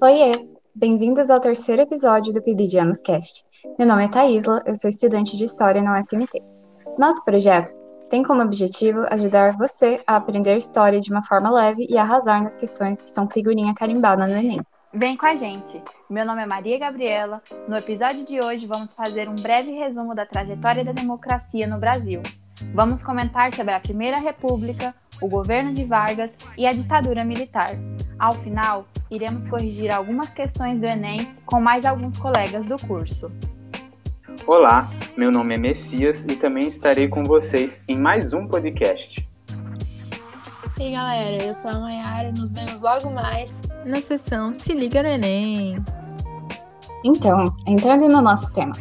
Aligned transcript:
Oiê! 0.00 0.30
Bem-vindos 0.76 1.28
ao 1.28 1.40
terceiro 1.40 1.82
episódio 1.82 2.32
do 2.32 2.40
PIBidianos 2.40 3.00
Cast. 3.00 3.44
Meu 3.76 3.88
nome 3.88 4.04
é 4.04 4.08
Thaisla, 4.08 4.62
eu 4.64 4.72
sou 4.76 4.88
estudante 4.88 5.36
de 5.36 5.42
História 5.42 5.82
na 5.82 6.00
UFMT. 6.00 6.40
Nosso 6.96 7.24
projeto 7.24 7.76
tem 8.08 8.22
como 8.22 8.40
objetivo 8.40 9.00
ajudar 9.10 9.56
você 9.56 10.00
a 10.06 10.14
aprender 10.14 10.56
história 10.56 11.00
de 11.00 11.10
uma 11.10 11.20
forma 11.24 11.50
leve 11.50 11.84
e 11.90 11.98
arrasar 11.98 12.40
nas 12.44 12.56
questões 12.56 13.02
que 13.02 13.10
são 13.10 13.28
figurinha 13.28 13.74
carimbada 13.74 14.24
no 14.24 14.36
Enem. 14.36 14.60
Vem 14.94 15.16
com 15.16 15.26
a 15.26 15.34
gente! 15.34 15.82
Meu 16.08 16.24
nome 16.24 16.42
é 16.42 16.46
Maria 16.46 16.78
Gabriela. 16.78 17.42
No 17.66 17.76
episódio 17.76 18.24
de 18.24 18.40
hoje 18.40 18.68
vamos 18.68 18.94
fazer 18.94 19.28
um 19.28 19.34
breve 19.34 19.72
resumo 19.72 20.14
da 20.14 20.24
trajetória 20.24 20.84
da 20.84 20.92
democracia 20.92 21.66
no 21.66 21.76
Brasil. 21.76 22.22
Vamos 22.74 23.02
comentar 23.02 23.54
sobre 23.54 23.72
a 23.72 23.80
Primeira 23.80 24.18
República, 24.20 24.94
o 25.20 25.28
governo 25.28 25.72
de 25.72 25.84
Vargas 25.84 26.34
e 26.56 26.66
a 26.66 26.70
ditadura 26.70 27.24
militar. 27.24 27.70
Ao 28.18 28.32
final, 28.32 28.86
iremos 29.10 29.46
corrigir 29.46 29.90
algumas 29.90 30.28
questões 30.28 30.80
do 30.80 30.86
Enem 30.86 31.34
com 31.46 31.60
mais 31.60 31.84
alguns 31.84 32.18
colegas 32.18 32.66
do 32.66 32.76
curso. 32.86 33.32
Olá, 34.46 34.88
meu 35.16 35.30
nome 35.30 35.54
é 35.54 35.58
Messias 35.58 36.24
e 36.24 36.36
também 36.36 36.68
estarei 36.68 37.08
com 37.08 37.22
vocês 37.22 37.82
em 37.88 37.98
mais 37.98 38.32
um 38.32 38.46
podcast. 38.46 39.28
E 40.78 40.82
aí 40.82 40.92
galera, 40.92 41.42
eu 41.42 41.52
sou 41.52 41.70
a 41.72 41.78
Mayara 41.78 42.32
nos 42.32 42.52
vemos 42.52 42.82
logo 42.82 43.10
mais 43.10 43.52
na 43.84 44.00
sessão 44.00 44.54
Se 44.54 44.74
Liga 44.74 45.02
no 45.02 45.08
Enem. 45.08 45.82
Então, 47.04 47.44
entrando 47.66 48.08
no 48.08 48.20
nosso 48.20 48.52
tema, 48.52 48.72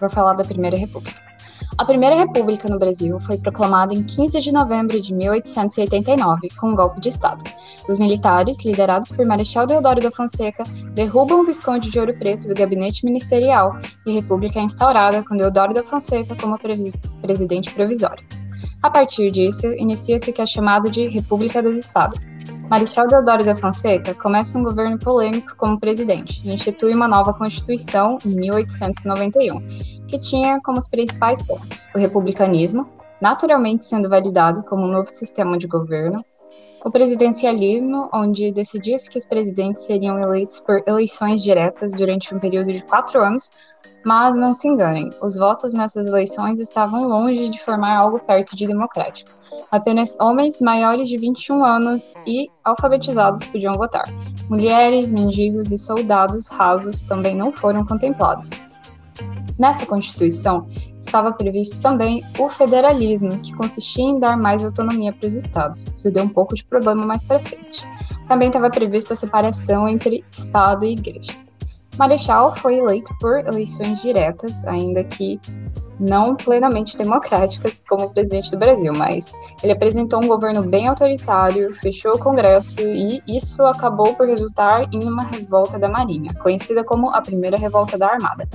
vou 0.00 0.10
falar 0.10 0.34
da 0.34 0.44
Primeira 0.44 0.76
República. 0.76 1.31
A 1.78 1.86
Primeira 1.86 2.14
República 2.14 2.68
no 2.68 2.78
Brasil 2.78 3.18
foi 3.20 3.38
proclamada 3.38 3.94
em 3.94 4.02
15 4.02 4.40
de 4.40 4.52
novembro 4.52 5.00
de 5.00 5.14
1889, 5.14 6.48
com 6.58 6.68
um 6.68 6.74
golpe 6.74 7.00
de 7.00 7.08
Estado. 7.08 7.42
Os 7.88 7.98
militares, 7.98 8.62
liderados 8.62 9.10
por 9.10 9.24
Marechal 9.24 9.66
Deodoro 9.66 10.02
da 10.02 10.10
Fonseca, 10.10 10.64
derrubam 10.94 11.40
o 11.40 11.46
Visconde 11.46 11.90
de 11.90 11.98
Ouro 11.98 12.14
Preto 12.18 12.46
do 12.46 12.54
gabinete 12.54 13.04
ministerial 13.04 13.74
e 14.06 14.10
a 14.10 14.14
República 14.14 14.60
é 14.60 14.62
instaurada 14.62 15.24
com 15.24 15.36
Deodoro 15.36 15.72
da 15.72 15.82
Fonseca 15.82 16.36
como 16.36 16.58
pre 16.58 16.92
presidente 17.22 17.72
provisório. 17.72 18.41
A 18.82 18.90
partir 18.90 19.30
disso, 19.30 19.68
inicia-se 19.74 20.28
o 20.30 20.32
que 20.32 20.42
é 20.42 20.46
chamado 20.46 20.90
de 20.90 21.06
República 21.06 21.62
das 21.62 21.76
Espadas. 21.76 22.26
Marechal 22.68 23.06
Deodoro 23.06 23.44
da 23.44 23.54
Fonseca 23.54 24.12
começa 24.12 24.58
um 24.58 24.64
governo 24.64 24.98
polêmico 24.98 25.54
como 25.56 25.78
presidente 25.78 26.42
e 26.44 26.52
institui 26.52 26.92
uma 26.92 27.06
nova 27.06 27.32
Constituição 27.32 28.18
em 28.26 28.30
1891, 28.30 30.06
que 30.08 30.18
tinha 30.18 30.60
como 30.62 30.78
os 30.78 30.88
principais 30.88 31.40
pontos 31.42 31.88
o 31.94 31.98
republicanismo, 31.98 32.88
naturalmente 33.20 33.84
sendo 33.84 34.08
validado 34.08 34.64
como 34.64 34.82
um 34.82 34.90
novo 34.90 35.06
sistema 35.06 35.56
de 35.56 35.68
governo, 35.68 36.24
o 36.84 36.90
presidencialismo, 36.90 38.10
onde 38.12 38.50
decidia-se 38.50 39.08
que 39.08 39.18
os 39.18 39.24
presidentes 39.24 39.84
seriam 39.84 40.18
eleitos 40.18 40.58
por 40.58 40.82
eleições 40.88 41.40
diretas 41.40 41.92
durante 41.92 42.34
um 42.34 42.40
período 42.40 42.72
de 42.72 42.82
quatro 42.82 43.22
anos, 43.22 43.52
mas 44.04 44.36
não 44.36 44.52
se 44.52 44.68
enganem, 44.68 45.10
os 45.20 45.36
votos 45.36 45.74
nessas 45.74 46.06
eleições 46.06 46.58
estavam 46.58 47.06
longe 47.06 47.48
de 47.48 47.60
formar 47.60 47.96
algo 47.96 48.18
perto 48.18 48.56
de 48.56 48.66
democrático. 48.66 49.30
Apenas 49.70 50.18
homens 50.20 50.60
maiores 50.60 51.08
de 51.08 51.16
21 51.18 51.64
anos 51.64 52.14
e 52.26 52.48
alfabetizados 52.64 53.44
podiam 53.44 53.74
votar. 53.74 54.04
Mulheres, 54.48 55.10
mendigos 55.10 55.70
e 55.70 55.78
soldados 55.78 56.48
rasos 56.48 57.02
também 57.02 57.34
não 57.34 57.52
foram 57.52 57.84
contemplados. 57.84 58.50
Nessa 59.58 59.86
Constituição 59.86 60.64
estava 60.98 61.32
previsto 61.32 61.80
também 61.80 62.24
o 62.38 62.48
federalismo, 62.48 63.38
que 63.38 63.54
consistia 63.54 64.04
em 64.04 64.18
dar 64.18 64.36
mais 64.36 64.64
autonomia 64.64 65.12
para 65.12 65.28
os 65.28 65.34
estados. 65.34 65.86
Isso 65.94 66.10
deu 66.10 66.24
um 66.24 66.28
pouco 66.28 66.54
de 66.54 66.64
problema 66.64 67.06
mais 67.06 67.22
para 67.22 67.38
frente. 67.38 67.86
Também 68.26 68.48
estava 68.48 68.70
previsto 68.70 69.12
a 69.12 69.16
separação 69.16 69.86
entre 69.86 70.24
Estado 70.30 70.84
e 70.84 70.92
Igreja. 70.92 71.32
Marechal 71.98 72.54
foi 72.56 72.78
eleito 72.78 73.14
por 73.20 73.38
eleições 73.40 74.00
diretas, 74.00 74.64
ainda 74.66 75.04
que 75.04 75.40
não 76.00 76.34
plenamente 76.34 76.96
democráticas 76.96 77.80
como 77.88 78.10
presidente 78.10 78.50
do 78.50 78.58
Brasil, 78.58 78.92
mas 78.96 79.32
ele 79.62 79.72
apresentou 79.72 80.22
um 80.22 80.26
governo 80.26 80.62
bem 80.62 80.88
autoritário, 80.88 81.72
fechou 81.74 82.14
o 82.14 82.18
Congresso 82.18 82.80
e 82.80 83.22
isso 83.28 83.62
acabou 83.62 84.14
por 84.14 84.26
resultar 84.26 84.88
em 84.92 85.04
uma 85.04 85.22
revolta 85.22 85.78
da 85.78 85.88
Marinha, 85.88 86.34
conhecida 86.42 86.82
como 86.82 87.10
a 87.10 87.20
Primeira 87.20 87.56
Revolta 87.56 87.96
da 87.96 88.08
Armada, 88.08 88.48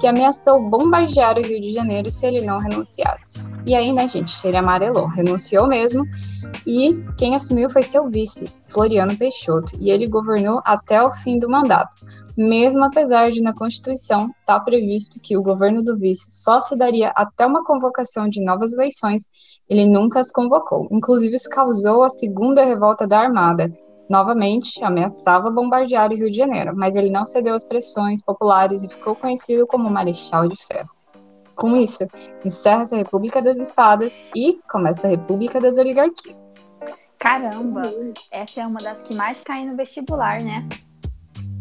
que 0.00 0.06
ameaçou 0.06 0.68
bombardear 0.68 1.38
o 1.38 1.42
Rio 1.42 1.60
de 1.60 1.72
Janeiro 1.72 2.10
se 2.10 2.26
ele 2.26 2.44
não 2.44 2.58
renunciasse. 2.58 3.42
E 3.66 3.74
aí, 3.74 3.92
né, 3.92 4.06
gente, 4.06 4.46
ele 4.46 4.56
amarelou, 4.56 5.06
renunciou 5.08 5.66
mesmo, 5.66 6.04
e 6.66 7.02
quem 7.16 7.34
assumiu 7.34 7.68
foi 7.68 7.82
seu 7.82 8.08
vice, 8.08 8.52
Floriano 8.72 9.16
Peixoto, 9.16 9.72
e 9.78 9.90
ele 9.90 10.08
governou 10.08 10.60
até 10.64 11.02
o 11.02 11.10
fim 11.10 11.38
do 11.38 11.48
mandato, 11.48 12.04
mesmo 12.36 12.84
apesar 12.84 13.30
de 13.30 13.42
na 13.42 13.54
Constituição 13.54 14.30
estar 14.40 14.58
tá 14.58 14.60
previsto 14.60 15.20
que 15.20 15.36
o 15.36 15.42
governo 15.42 15.82
do 15.82 15.96
vice 15.96 16.30
só 16.42 16.60
se 16.60 16.74
daria 16.76 17.12
até 17.14 17.46
uma 17.46 17.62
convocação 17.64 18.28
de 18.28 18.42
novas 18.42 18.72
eleições, 18.72 19.28
ele 19.68 19.86
nunca 19.86 20.20
as 20.20 20.32
convocou. 20.32 20.88
Inclusive, 20.90 21.36
isso 21.36 21.48
causou 21.48 22.02
a 22.02 22.08
segunda 22.08 22.64
revolta 22.64 23.06
da 23.06 23.20
Armada. 23.20 23.72
Novamente, 24.08 24.82
ameaçava 24.84 25.50
bombardear 25.50 26.10
o 26.10 26.14
Rio 26.14 26.30
de 26.30 26.36
Janeiro, 26.36 26.72
mas 26.74 26.96
ele 26.96 27.10
não 27.10 27.24
cedeu 27.24 27.54
às 27.54 27.64
pressões 27.64 28.22
populares 28.22 28.82
e 28.82 28.88
ficou 28.88 29.14
conhecido 29.14 29.66
como 29.66 29.88
Marechal 29.88 30.48
de 30.48 30.56
Ferro. 30.66 30.90
Com 31.54 31.76
isso, 31.76 32.06
encerra-se 32.44 32.94
a 32.94 32.98
República 32.98 33.40
das 33.40 33.58
Espadas 33.58 34.24
e 34.34 34.58
começa 34.70 35.06
a 35.06 35.10
República 35.10 35.60
das 35.60 35.78
Oligarquias. 35.78 36.51
Caramba, 37.22 37.82
essa 38.32 38.62
é 38.62 38.66
uma 38.66 38.80
das 38.80 39.00
que 39.02 39.14
mais 39.14 39.40
cai 39.42 39.64
no 39.64 39.76
vestibular, 39.76 40.42
né? 40.42 40.66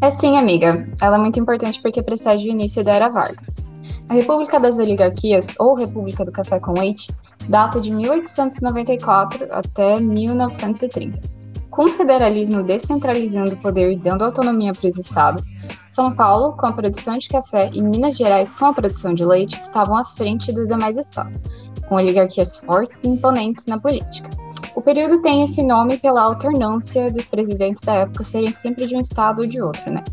É 0.02 0.10
sim, 0.10 0.36
amiga. 0.36 0.90
Ela 1.00 1.18
é 1.18 1.20
muito 1.20 1.40
importante 1.40 1.80
porque 1.84 2.02
precede 2.02 2.50
o 2.50 2.52
início 2.52 2.84
da 2.84 2.94
Era 2.94 3.10
Vargas. 3.10 3.72
A 4.10 4.16
República 4.16 4.60
das 4.60 4.80
Oligarquias, 4.80 5.54
ou 5.60 5.76
República 5.76 6.26
do 6.26 6.32
Café 6.32 6.60
com 6.60 6.72
Leite, 6.72 7.14
data 7.48 7.80
de 7.80 7.92
1894 7.92 9.50
até 9.52 10.00
1930. 10.00 11.22
Com 11.70 11.84
o 11.84 11.92
federalismo 11.92 12.64
descentralizando 12.64 13.54
o 13.54 13.58
poder 13.58 13.92
e 13.92 13.98
dando 13.98 14.26
autonomia 14.26 14.72
para 14.74 14.90
os 14.90 14.98
estados, 14.98 15.44
São 15.86 16.12
Paulo, 16.12 16.58
com 16.58 16.66
a 16.66 16.74
produção 16.74 17.20
de 17.20 17.30
café, 17.30 17.70
e 17.72 17.84
Minas 17.84 18.18
Gerais, 18.18 18.56
com 18.56 18.66
a 18.66 18.74
produção 18.74 19.14
de 19.14 19.24
leite, 19.24 19.60
estavam 19.60 19.96
à 19.96 20.04
frente 20.04 20.52
dos 20.52 20.70
demais 20.70 20.98
estados, 20.98 21.44
com 21.88 21.98
oligarquias 21.98 22.58
fortes 22.58 23.04
e 23.04 23.10
imponentes 23.10 23.68
na 23.68 23.80
política. 23.80 24.28
O 24.74 24.82
período 24.82 25.22
tem 25.22 25.44
esse 25.44 25.62
nome 25.62 25.98
pela 25.98 26.24
alternância 26.24 27.12
dos 27.12 27.28
presidentes 27.28 27.84
da 27.84 27.94
época 27.94 28.24
serem 28.24 28.54
sempre 28.54 28.88
de 28.88 28.96
um 28.96 29.00
estado 29.00 29.42
ou 29.42 29.48
de 29.48 29.62
outro, 29.62 29.92
né? 29.92 30.04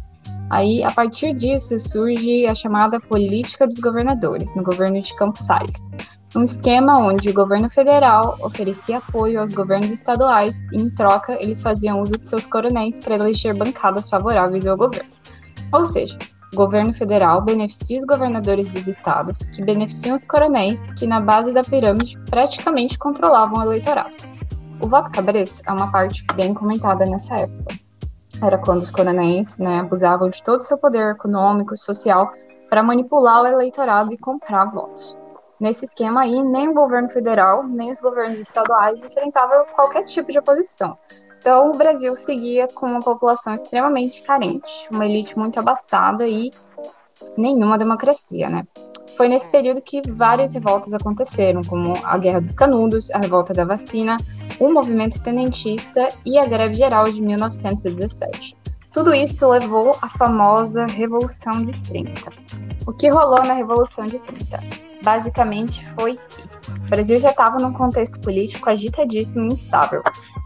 Aí, 0.50 0.82
a 0.82 0.90
partir 0.90 1.34
disso, 1.34 1.78
surge 1.78 2.46
a 2.46 2.54
chamada 2.54 2.98
política 2.98 3.66
dos 3.66 3.78
governadores, 3.78 4.54
no 4.54 4.62
governo 4.62 5.00
de 5.00 5.14
Campos 5.14 5.44
Salles. 5.44 5.90
Um 6.34 6.42
esquema 6.42 6.98
onde 6.98 7.28
o 7.30 7.34
governo 7.34 7.70
federal 7.70 8.36
oferecia 8.40 8.98
apoio 8.98 9.40
aos 9.40 9.52
governos 9.52 9.90
estaduais 9.90 10.68
e, 10.72 10.76
em 10.80 10.90
troca, 10.90 11.38
eles 11.40 11.62
faziam 11.62 12.00
uso 12.00 12.18
de 12.18 12.26
seus 12.26 12.46
coronéis 12.46 12.98
para 12.98 13.14
eleger 13.14 13.54
bancadas 13.54 14.10
favoráveis 14.10 14.66
ao 14.66 14.76
governo. 14.76 15.10
Ou 15.72 15.84
seja, 15.84 16.18
o 16.52 16.56
governo 16.56 16.94
federal 16.94 17.42
beneficia 17.42 17.98
os 17.98 18.04
governadores 18.04 18.70
dos 18.70 18.88
estados, 18.88 19.38
que 19.54 19.62
beneficiam 19.62 20.16
os 20.16 20.26
coronéis, 20.26 20.90
que 20.90 21.06
na 21.06 21.20
base 21.20 21.52
da 21.52 21.62
pirâmide 21.62 22.18
praticamente 22.30 22.98
controlavam 22.98 23.60
o 23.60 23.64
eleitorado. 23.64 24.16
O 24.80 24.88
voto 24.88 25.10
cabresto 25.10 25.62
é 25.66 25.72
uma 25.72 25.90
parte 25.90 26.24
bem 26.34 26.54
comentada 26.54 27.04
nessa 27.04 27.34
época. 27.34 27.74
Era 28.40 28.56
quando 28.56 28.80
os 28.80 28.90
coronéis 28.90 29.58
né, 29.58 29.80
abusavam 29.80 30.30
de 30.30 30.42
todo 30.42 30.56
o 30.56 30.60
seu 30.60 30.78
poder 30.78 31.14
econômico 31.14 31.74
e 31.74 31.78
social 31.78 32.30
para 32.70 32.82
manipular 32.82 33.42
o 33.42 33.46
eleitorado 33.46 34.12
e 34.12 34.18
comprar 34.18 34.66
votos. 34.66 35.18
Nesse 35.58 35.84
esquema 35.84 36.22
aí, 36.22 36.40
nem 36.40 36.68
o 36.68 36.74
governo 36.74 37.10
federal, 37.10 37.64
nem 37.64 37.90
os 37.90 38.00
governos 38.00 38.38
estaduais 38.38 39.02
enfrentavam 39.02 39.66
qualquer 39.74 40.04
tipo 40.04 40.30
de 40.30 40.38
oposição. 40.38 40.96
Então, 41.40 41.72
o 41.72 41.76
Brasil 41.76 42.14
seguia 42.14 42.68
com 42.68 42.86
uma 42.86 43.00
população 43.00 43.54
extremamente 43.54 44.22
carente, 44.22 44.88
uma 44.92 45.04
elite 45.04 45.36
muito 45.36 45.58
abastada 45.58 46.26
e 46.26 46.52
nenhuma 47.36 47.76
democracia, 47.76 48.48
né? 48.48 48.64
Foi 49.18 49.28
nesse 49.28 49.50
período 49.50 49.82
que 49.82 50.00
várias 50.12 50.54
revoltas 50.54 50.94
aconteceram, 50.94 51.60
como 51.62 51.92
a 52.04 52.16
Guerra 52.16 52.40
dos 52.40 52.54
Canudos, 52.54 53.10
a 53.10 53.18
Revolta 53.18 53.52
da 53.52 53.64
Vacina, 53.64 54.16
o 54.60 54.72
movimento 54.72 55.20
tenentista 55.20 56.08
e 56.24 56.38
a 56.38 56.46
Greve 56.46 56.74
Geral 56.74 57.10
de 57.10 57.20
1917. 57.20 58.56
Tudo 58.92 59.12
isso 59.12 59.48
levou 59.48 59.90
à 60.00 60.08
famosa 60.08 60.86
Revolução 60.86 61.64
de 61.64 61.72
30. 61.82 62.30
O 62.86 62.92
que 62.92 63.08
rolou 63.08 63.42
na 63.42 63.54
Revolução 63.54 64.06
de 64.06 64.20
30? 64.20 64.60
Basicamente 65.02 65.84
foi 65.94 66.14
que 66.14 66.40
o 66.86 66.88
Brasil 66.88 67.18
já 67.18 67.30
estava 67.30 67.58
num 67.58 67.72
contexto 67.72 68.20
político 68.20 68.70
agitadíssimo 68.70 69.46
e 69.46 69.54
instável. 69.54 70.00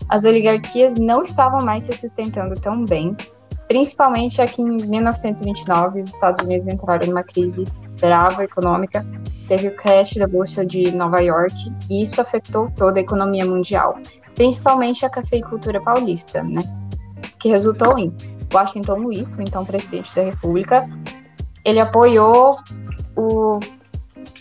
As 0.08 0.24
oligarquias 0.24 0.98
não 0.98 1.20
estavam 1.20 1.62
mais 1.62 1.84
se 1.84 1.92
sustentando 1.92 2.58
tão 2.58 2.86
bem, 2.86 3.14
principalmente 3.68 4.40
aqui 4.40 4.62
em 4.62 4.78
1929, 4.86 6.00
os 6.00 6.06
Estados 6.06 6.42
Unidos 6.42 6.66
entraram 6.68 7.06
numa 7.06 7.22
crise 7.22 7.66
brava 8.02 8.42
econômica, 8.42 9.06
teve 9.46 9.68
o 9.68 9.76
crash 9.76 10.14
da 10.14 10.26
bolsa 10.26 10.66
de 10.66 10.90
Nova 10.90 11.20
York 11.20 11.54
e 11.88 12.02
isso 12.02 12.20
afetou 12.20 12.68
toda 12.76 12.98
a 12.98 13.02
economia 13.02 13.46
mundial, 13.46 13.96
principalmente 14.34 15.06
a 15.06 15.10
cafeicultura 15.10 15.80
paulista, 15.80 16.42
né? 16.42 16.62
Que 17.38 17.48
resultou 17.48 17.96
em 17.96 18.12
Washington 18.52 18.96
Luiz, 18.96 19.38
então 19.38 19.64
presidente 19.64 20.14
da 20.14 20.22
República, 20.22 20.88
ele 21.64 21.78
apoiou 21.78 22.58
o 23.16 23.60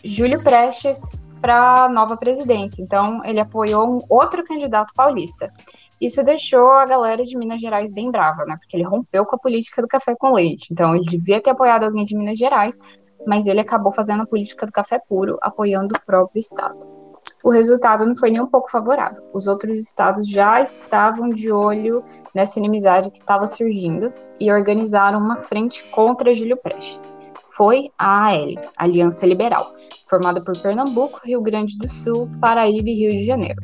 Júlio 0.04 0.44
Prestes 0.44 1.00
para 1.40 1.86
a 1.86 1.90
nova 1.90 2.16
presidência. 2.16 2.82
Então, 2.82 3.24
ele 3.26 3.40
apoiou 3.40 3.96
um 3.96 4.00
outro 4.08 4.44
candidato 4.44 4.94
paulista. 4.94 5.52
Isso 6.02 6.24
deixou 6.24 6.68
a 6.72 6.86
galera 6.86 7.24
de 7.24 7.38
Minas 7.38 7.62
Gerais 7.62 7.92
bem 7.92 8.10
brava, 8.10 8.44
né? 8.44 8.58
Porque 8.60 8.76
ele 8.76 8.84
rompeu 8.84 9.24
com 9.24 9.36
a 9.36 9.40
política 9.40 9.84
do 9.84 9.88
café 9.88 10.16
com 10.16 10.34
leite. 10.34 10.70
Então, 10.72 10.96
ele 10.96 11.06
devia 11.06 11.40
ter 11.40 11.52
apoiado 11.52 11.84
alguém 11.84 12.04
de 12.04 12.18
Minas 12.18 12.40
Gerais, 12.40 12.80
mas 13.28 13.46
ele 13.46 13.60
acabou 13.60 13.92
fazendo 13.92 14.24
a 14.24 14.26
política 14.26 14.66
do 14.66 14.72
café 14.72 15.00
puro, 15.08 15.38
apoiando 15.44 15.96
o 15.96 16.06
próprio 16.06 16.40
estado. 16.40 16.80
O 17.44 17.52
resultado 17.52 18.04
não 18.04 18.16
foi 18.16 18.32
nem 18.32 18.42
um 18.42 18.48
pouco 18.48 18.72
favorável. 18.72 19.24
Os 19.32 19.46
outros 19.46 19.78
estados 19.78 20.28
já 20.28 20.60
estavam 20.60 21.30
de 21.30 21.52
olho 21.52 22.04
nessa 22.34 22.58
inimizade 22.58 23.12
que 23.12 23.20
estava 23.20 23.46
surgindo 23.46 24.12
e 24.40 24.52
organizaram 24.52 25.20
uma 25.20 25.38
frente 25.38 25.84
contra 25.92 26.34
Júlio 26.34 26.58
Prestes. 26.58 27.14
Foi 27.56 27.90
a 27.98 28.30
AL, 28.30 28.72
Aliança 28.76 29.26
Liberal, 29.26 29.74
formada 30.10 30.42
por 30.42 30.60
Pernambuco, 30.60 31.20
Rio 31.24 31.42
Grande 31.42 31.78
do 31.78 31.88
Sul, 31.88 32.28
Paraíba 32.40 32.90
e 32.90 32.96
Rio 32.96 33.10
de 33.12 33.24
Janeiro. 33.24 33.62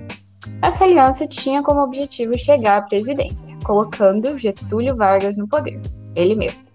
Essa 0.61 0.85
aliança 0.85 1.27
tinha 1.27 1.61
como 1.61 1.81
objetivo 1.81 2.37
chegar 2.37 2.77
à 2.77 2.81
presidência, 2.81 3.57
colocando 3.63 4.37
Getúlio 4.37 4.95
Vargas 4.95 5.37
no 5.37 5.47
poder, 5.47 5.79
ele 6.15 6.35
mesmo. 6.35 6.65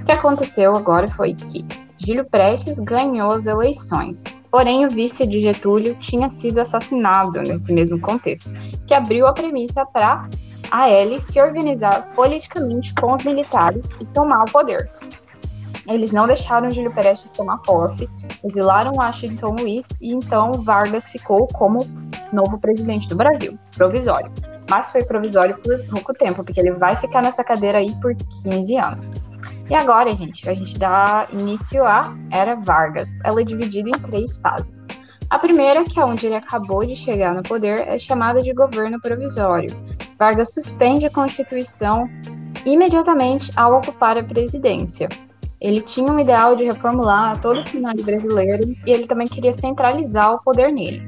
O 0.00 0.04
que 0.04 0.12
aconteceu 0.12 0.76
agora 0.76 1.08
foi 1.08 1.34
que 1.34 1.66
Júlio 1.96 2.26
Prestes 2.26 2.78
ganhou 2.78 3.32
as 3.32 3.46
eleições, 3.46 4.22
porém 4.50 4.84
o 4.84 4.90
vice 4.90 5.26
de 5.26 5.40
Getúlio 5.40 5.94
tinha 5.94 6.28
sido 6.28 6.58
assassinado 6.58 7.40
nesse 7.40 7.72
mesmo 7.72 7.98
contexto, 7.98 8.50
que 8.86 8.92
abriu 8.92 9.26
a 9.26 9.32
premissa 9.32 9.86
para 9.86 10.28
a 10.70 10.90
L 10.90 11.18
se 11.18 11.40
organizar 11.40 12.12
politicamente 12.14 12.94
com 12.94 13.12
os 13.12 13.24
militares 13.24 13.88
e 14.00 14.04
tomar 14.06 14.42
o 14.42 14.52
poder. 14.52 14.90
Eles 15.86 16.12
não 16.12 16.26
deixaram 16.26 16.70
Júlio 16.70 16.92
Prestes 16.92 17.32
tomar 17.32 17.58
posse, 17.58 18.08
exilaram 18.42 18.92
Washington 18.96 19.56
Luiz 19.58 19.88
e 20.00 20.12
então 20.12 20.52
Vargas 20.52 21.08
ficou 21.08 21.46
como 21.48 21.80
novo 22.32 22.58
presidente 22.58 23.08
do 23.08 23.16
Brasil, 23.16 23.58
provisório. 23.76 24.30
Mas 24.68 24.90
foi 24.90 25.04
provisório 25.04 25.56
por 25.58 25.78
pouco 25.88 26.14
tempo, 26.14 26.42
porque 26.42 26.58
ele 26.58 26.72
vai 26.72 26.96
ficar 26.96 27.22
nessa 27.22 27.44
cadeira 27.44 27.78
aí 27.78 27.94
por 28.00 28.14
15 28.14 28.76
anos. 28.76 29.22
E 29.68 29.74
agora, 29.74 30.14
gente, 30.14 30.48
a 30.48 30.54
gente 30.54 30.78
dá 30.78 31.28
início 31.32 31.84
à 31.84 32.00
Era 32.30 32.54
Vargas. 32.54 33.20
Ela 33.24 33.42
é 33.42 33.44
dividida 33.44 33.88
em 33.88 33.92
três 33.92 34.38
fases. 34.38 34.86
A 35.30 35.38
primeira, 35.38 35.84
que 35.84 35.98
é 35.98 36.04
onde 36.04 36.26
ele 36.26 36.36
acabou 36.36 36.84
de 36.84 36.94
chegar 36.94 37.34
no 37.34 37.42
poder, 37.42 37.80
é 37.88 37.98
chamada 37.98 38.40
de 38.40 38.52
governo 38.52 39.00
provisório. 39.00 39.70
Vargas 40.18 40.54
suspende 40.54 41.06
a 41.06 41.10
Constituição 41.10 42.08
imediatamente 42.64 43.50
ao 43.56 43.74
ocupar 43.74 44.18
a 44.18 44.22
presidência. 44.22 45.08
Ele 45.64 45.80
tinha 45.80 46.12
um 46.12 46.20
ideal 46.20 46.54
de 46.54 46.62
reformular 46.62 47.40
todo 47.40 47.58
o 47.58 47.64
cenário 47.64 48.04
brasileiro 48.04 48.76
e 48.86 48.90
ele 48.90 49.06
também 49.06 49.26
queria 49.26 49.50
centralizar 49.50 50.34
o 50.34 50.42
poder 50.42 50.70
nele. 50.70 51.02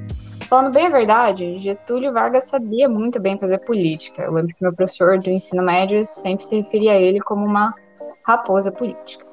Falando 0.49 0.73
bem 0.73 0.87
a 0.87 0.91
verdade, 0.91 1.59
Getúlio 1.59 2.11
Vargas 2.11 2.45
sabia 2.45 2.89
muito 2.89 3.21
bem 3.21 3.39
fazer 3.39 3.59
política. 3.59 4.23
Eu 4.23 4.33
lembro 4.33 4.55
que 4.55 4.63
meu 4.63 4.73
professor 4.73 5.19
do 5.19 5.29
ensino 5.29 5.63
médio 5.63 6.03
sempre 6.07 6.43
se 6.43 6.57
referia 6.57 6.93
a 6.93 6.97
ele 6.97 7.21
como 7.21 7.45
uma 7.45 7.75
raposa 8.23 8.73
política. 8.73 9.27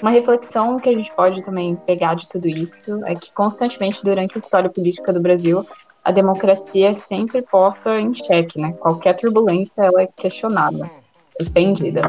Uma 0.00 0.12
reflexão 0.12 0.78
que 0.78 0.88
a 0.88 0.92
gente 0.92 1.12
pode 1.16 1.42
também 1.42 1.74
pegar 1.74 2.14
de 2.14 2.28
tudo 2.28 2.46
isso 2.46 3.04
é 3.06 3.16
que 3.16 3.32
constantemente 3.32 4.04
durante 4.04 4.36
a 4.36 4.38
história 4.38 4.70
política 4.70 5.12
do 5.12 5.20
Brasil, 5.20 5.66
a 6.04 6.12
democracia 6.12 6.90
é 6.90 6.94
sempre 6.94 7.42
posta 7.42 7.98
em 7.98 8.14
xeque, 8.14 8.60
né? 8.60 8.72
Qualquer 8.74 9.14
turbulência 9.14 9.82
ela 9.82 10.02
é 10.02 10.06
questionada, 10.06 10.88
suspendida. 11.28 12.02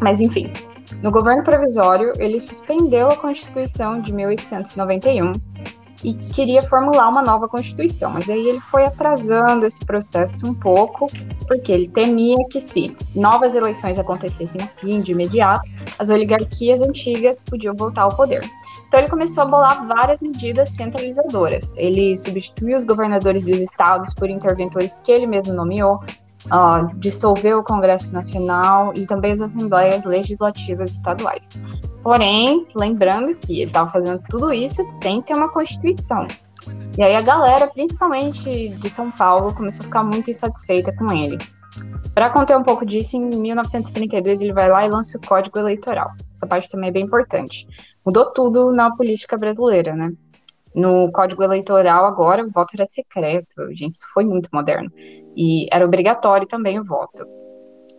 Mas 0.00 0.20
enfim, 0.20 0.52
no 1.00 1.10
governo 1.10 1.42
provisório, 1.42 2.12
ele 2.18 2.40
suspendeu 2.40 3.10
a 3.10 3.16
Constituição 3.16 4.00
de 4.00 4.12
1891 4.12 5.32
e 6.04 6.14
queria 6.14 6.62
formular 6.62 7.08
uma 7.08 7.22
nova 7.22 7.48
Constituição, 7.48 8.10
mas 8.10 8.28
aí 8.28 8.48
ele 8.48 8.60
foi 8.60 8.84
atrasando 8.84 9.64
esse 9.64 9.84
processo 9.84 10.46
um 10.46 10.54
pouco, 10.54 11.06
porque 11.46 11.70
ele 11.70 11.88
temia 11.88 12.36
que 12.50 12.60
se 12.60 12.96
novas 13.14 13.54
eleições 13.54 13.98
acontecessem 13.98 14.60
assim, 14.62 15.00
de 15.00 15.12
imediato, 15.12 15.68
as 15.98 16.10
oligarquias 16.10 16.82
antigas 16.82 17.40
podiam 17.40 17.74
voltar 17.74 18.02
ao 18.02 18.16
poder. 18.16 18.42
Então 18.88 19.00
ele 19.00 19.08
começou 19.08 19.44
a 19.44 19.46
bolar 19.46 19.86
várias 19.86 20.20
medidas 20.20 20.70
centralizadoras. 20.70 21.76
Ele 21.78 22.16
substituiu 22.16 22.76
os 22.76 22.84
governadores 22.84 23.46
dos 23.46 23.58
estados 23.60 24.12
por 24.12 24.28
interventores 24.28 24.98
que 25.02 25.12
ele 25.12 25.26
mesmo 25.26 25.54
nomeou, 25.54 26.00
uh, 26.46 26.94
dissolveu 26.98 27.58
o 27.58 27.64
Congresso 27.64 28.12
Nacional 28.12 28.92
e 28.94 29.06
também 29.06 29.32
as 29.32 29.40
assembleias 29.40 30.04
legislativas 30.04 30.92
estaduais. 30.92 31.50
Porém, 32.02 32.64
lembrando 32.74 33.34
que 33.34 33.52
ele 33.52 33.64
estava 33.64 33.90
fazendo 33.90 34.22
tudo 34.28 34.52
isso 34.52 34.82
sem 34.82 35.20
ter 35.22 35.34
uma 35.34 35.48
Constituição. 35.48 36.26
E 36.96 37.02
aí 37.02 37.16
a 37.16 37.22
galera, 37.22 37.66
principalmente 37.68 38.68
de 38.68 38.90
São 38.90 39.10
Paulo, 39.10 39.54
começou 39.54 39.82
a 39.82 39.86
ficar 39.86 40.02
muito 40.02 40.30
insatisfeita 40.30 40.94
com 40.94 41.12
ele. 41.12 41.38
Para 42.14 42.28
conter 42.28 42.56
um 42.56 42.62
pouco 42.62 42.84
disso, 42.84 43.16
em 43.16 43.30
1932 43.30 44.42
ele 44.42 44.52
vai 44.52 44.68
lá 44.68 44.86
e 44.86 44.90
lança 44.90 45.16
o 45.16 45.26
Código 45.26 45.58
Eleitoral. 45.58 46.10
Essa 46.30 46.46
parte 46.46 46.68
também 46.68 46.90
é 46.90 46.92
bem 46.92 47.04
importante. 47.04 47.66
Mudou 48.04 48.30
tudo 48.32 48.70
na 48.72 48.94
política 48.94 49.38
brasileira, 49.38 49.94
né? 49.96 50.12
No 50.74 51.10
Código 51.12 51.42
Eleitoral, 51.42 52.06
agora, 52.06 52.44
o 52.44 52.50
voto 52.50 52.74
era 52.74 52.86
secreto. 52.86 53.54
Gente, 53.72 53.92
isso 53.92 54.06
foi 54.12 54.24
muito 54.24 54.48
moderno. 54.52 54.90
E 55.36 55.66
era 55.70 55.84
obrigatório 55.84 56.46
também 56.46 56.80
o 56.80 56.84
voto. 56.84 57.26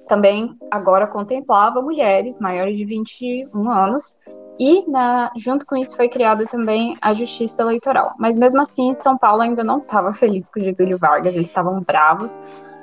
Também, 0.08 0.56
agora, 0.72 1.08
contemplava 1.08 1.82
mulheres 1.82 2.40
maiores 2.40 2.76
de 2.76 2.86
21 2.86 3.70
anos. 3.70 4.20
E, 4.60 4.90
na, 4.90 5.32
junto 5.38 5.66
com 5.66 5.76
isso, 5.76 5.96
foi 5.96 6.10
criado 6.10 6.44
também 6.46 6.98
a 7.02 7.14
Justiça 7.14 7.62
Eleitoral. 7.62 8.14
Mas, 8.20 8.38
mesmo 8.38 8.62
assim, 8.62 8.94
São 8.94 9.18
Paulo 9.18 9.42
ainda 9.42 9.64
não 9.64 9.80
estava 9.80 10.12
feliz 10.14 10.50
com 10.50 10.60
Getúlio 10.60 10.98
Vargas. 10.98 11.36
Eles 11.36 11.48
estavam 11.48 11.82
bravos, 11.82 12.42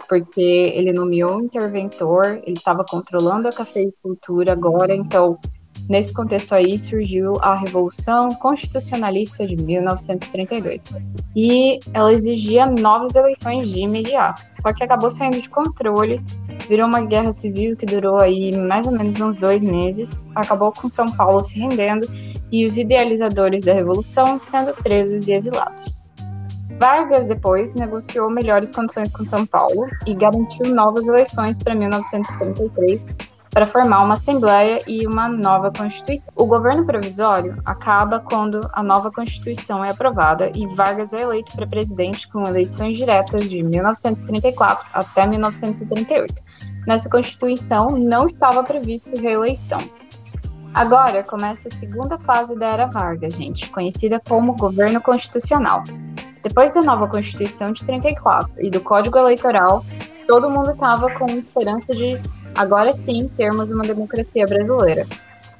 porque 0.09 0.41
ele 0.41 0.93
nomeou 0.93 1.37
um 1.37 1.45
interventor, 1.45 2.41
ele 2.45 2.57
estava 2.57 2.85
controlando 2.85 3.49
a 3.49 3.53
cafeicultura 3.53 4.53
agora, 4.53 4.95
então 4.95 5.39
Nesse 5.89 6.13
contexto 6.13 6.55
aí 6.55 6.79
surgiu 6.79 7.35
a 7.41 7.55
Revolução 7.55 8.29
Constitucionalista 8.31 9.47
de 9.47 9.57
1932. 9.57 10.85
E 11.35 11.81
ela 11.93 12.13
exigia 12.13 12.67
novas 12.67 13.15
eleições 13.17 13.69
de 13.69 13.81
imediato. 13.81 14.47
Só 14.53 14.73
que 14.73 14.85
acabou 14.85 15.11
saindo 15.11 15.41
de 15.41 15.51
controle, 15.51 16.23
virou 16.69 16.87
uma 16.87 17.05
guerra 17.05 17.33
civil 17.33 17.77
que 17.77 17.87
durou 17.87 18.21
aí 18.21 18.57
mais 18.57 18.87
ou 18.87 18.93
menos 18.93 19.21
uns 19.21 19.37
dois 19.37 19.63
meses, 19.63 20.31
acabou 20.35 20.73
com 20.73 20.89
São 20.89 21.07
Paulo 21.07 21.43
se 21.43 21.59
rendendo 21.59 22.07
e 22.53 22.65
os 22.65 22.79
idealizadores 22.79 23.65
da 23.65 23.73
Revolução 23.73 24.39
sendo 24.39 24.73
presos 24.75 25.29
e 25.29 25.33
exilados. 25.33 26.09
Vargas 26.81 27.27
depois 27.27 27.75
negociou 27.75 28.31
melhores 28.31 28.73
condições 28.73 29.13
com 29.13 29.23
São 29.23 29.45
Paulo 29.45 29.87
e 30.07 30.15
garantiu 30.15 30.75
novas 30.75 31.09
eleições 31.09 31.59
para 31.59 31.75
1933, 31.75 33.09
para 33.51 33.67
formar 33.67 34.03
uma 34.05 34.15
Assembleia 34.15 34.79
e 34.87 35.07
uma 35.07 35.29
nova 35.29 35.73
Constituição. 35.73 36.33
O 36.37 36.47
governo 36.47 36.85
provisório 36.87 37.57
acaba 37.65 38.21
quando 38.21 38.61
a 38.73 38.83
nova 38.83 39.11
Constituição 39.11 39.85
é 39.85 39.91
aprovada 39.91 40.51
e 40.55 40.67
Vargas 40.69 41.13
é 41.13 41.23
eleito 41.23 41.53
para 41.53 41.67
presidente 41.67 42.29
com 42.29 42.45
eleições 42.45 42.97
diretas 42.97 43.51
de 43.51 43.63
1934 43.63 44.89
até 44.93 45.27
1938. 45.27 46.35
Nessa 46.87 47.11
Constituição 47.11 47.89
não 47.89 48.25
estava 48.27 48.63
previsto 48.63 49.11
reeleição. 49.21 49.81
Agora 50.73 51.25
começa 51.25 51.69
a 51.69 51.73
segunda 51.73 52.17
fase 52.17 52.57
da 52.57 52.69
Era 52.69 52.87
Vargas, 52.87 53.35
gente, 53.35 53.69
conhecida 53.71 54.21
como 54.29 54.55
governo 54.55 55.01
constitucional. 55.01 55.83
Depois 56.43 56.75
da 56.75 56.81
nova 56.81 57.09
Constituição 57.09 57.73
de 57.73 57.85
34 57.85 58.55
e 58.65 58.71
do 58.71 58.81
Código 58.81 59.19
Eleitoral, 59.19 59.85
todo 60.29 60.49
mundo 60.49 60.71
estava 60.71 61.11
com 61.15 61.27
esperança 61.27 61.93
de 61.93 62.21
agora 62.55 62.93
sim 62.93 63.29
termos 63.37 63.71
uma 63.71 63.85
democracia 63.85 64.47
brasileira, 64.47 65.07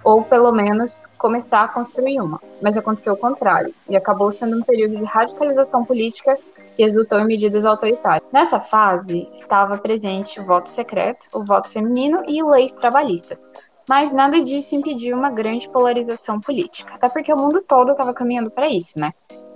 ou 0.03 0.23
pelo 0.23 0.53
menos 0.53 1.07
começar 1.19 1.63
a 1.65 1.69
construir 1.69 2.21
uma. 2.21 2.41
Mas 2.61 2.77
aconteceu 2.77 3.13
o 3.13 3.17
contrário, 3.17 3.75
e 3.89 3.97
acabou 3.97 4.31
sendo 4.31 4.57
um 4.57 4.63
período 4.63 4.97
de 4.97 5.05
radicalização 5.05 5.85
política 5.85 6.39
que 6.77 6.83
resultou 6.83 7.19
em 7.21 7.27
medidas 7.27 7.65
autoritárias. 7.65 8.29
Nessa 8.33 8.61
fase 8.61 9.29
estava 9.33 9.77
presente 9.79 10.41
o 10.41 10.47
voto 10.47 10.69
secreto, 10.69 11.27
o 11.33 11.45
voto 11.45 11.71
feminino 11.71 12.23
e 12.27 12.43
leis 12.43 12.73
trabalhistas. 12.73 13.47
Mas 13.89 14.13
nada 14.13 14.41
disso 14.43 14.77
impediu 14.77 15.17
uma 15.17 15.31
grande 15.31 15.69
polarização 15.69 16.41
política, 16.41 16.95
até 16.95 17.09
porque 17.09 17.33
o 17.33 17.37
mundo 17.37 17.61
todo 17.61 17.91
estava 17.91 18.15
caminhando 18.15 18.51
para 18.51 18.69
isso, 18.69 18.99
né? 19.01 19.13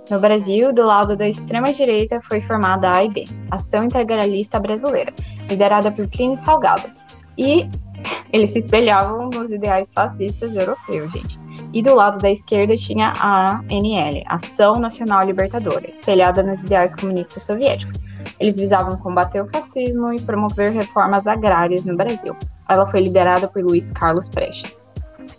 No 0.09 0.19
Brasil, 0.19 0.71
do 0.71 0.85
lado 0.85 1.15
da 1.15 1.27
extrema-direita, 1.27 2.21
foi 2.21 2.39
formada 2.39 2.87
a 2.87 2.97
AIB, 2.97 3.25
Ação 3.49 3.85
Integralista 3.85 4.59
Brasileira, 4.59 5.11
liderada 5.49 5.91
por 5.91 6.07
Plínio 6.07 6.37
Salgado, 6.37 6.91
e 7.37 7.69
eles 8.31 8.51
se 8.51 8.59
espelhavam 8.59 9.29
nos 9.29 9.51
ideais 9.51 9.93
fascistas 9.93 10.55
europeus, 10.55 11.11
gente. 11.11 11.39
E 11.73 11.81
do 11.81 11.95
lado 11.95 12.19
da 12.19 12.29
esquerda 12.29 12.75
tinha 12.75 13.13
a 13.17 13.59
ANL, 13.69 14.23
Ação 14.27 14.73
Nacional 14.73 15.25
Libertadora, 15.25 15.89
espelhada 15.89 16.43
nos 16.43 16.63
ideais 16.63 16.95
comunistas 16.95 17.43
soviéticos. 17.43 18.01
Eles 18.39 18.57
visavam 18.57 18.97
combater 18.97 19.41
o 19.41 19.47
fascismo 19.47 20.13
e 20.13 20.21
promover 20.21 20.71
reformas 20.71 21.27
agrárias 21.27 21.85
no 21.85 21.95
Brasil. 21.95 22.35
ela 22.69 22.87
foi 22.87 23.01
liderada 23.01 23.47
por 23.47 23.63
Luiz 23.63 23.91
Carlos 23.91 24.27
Prestes. 24.27 24.85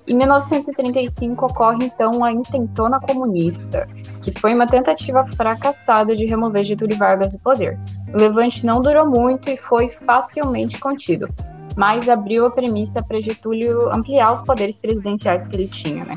Em 0.06 0.14
1935 0.14 1.46
ocorre 1.46 1.86
então 1.86 2.22
a 2.22 2.30
Intentona 2.30 3.00
Comunista, 3.00 3.88
que 4.22 4.30
foi 4.30 4.54
uma 4.54 4.66
tentativa 4.66 5.24
fracassada 5.24 6.14
de 6.14 6.24
remover 6.26 6.64
Getúlio 6.64 6.96
Vargas 6.96 7.32
do 7.32 7.40
poder. 7.40 7.76
O 8.14 8.16
levante 8.16 8.64
não 8.64 8.80
durou 8.80 9.04
muito 9.04 9.50
e 9.50 9.56
foi 9.56 9.88
facilmente 9.88 10.78
contido, 10.78 11.28
mas 11.76 12.08
abriu 12.08 12.46
a 12.46 12.50
premissa 12.50 13.02
para 13.02 13.20
Getúlio 13.20 13.90
ampliar 13.94 14.32
os 14.32 14.40
poderes 14.40 14.78
presidenciais 14.78 15.46
que 15.46 15.54
ele 15.54 15.68
tinha, 15.68 16.04
né? 16.04 16.14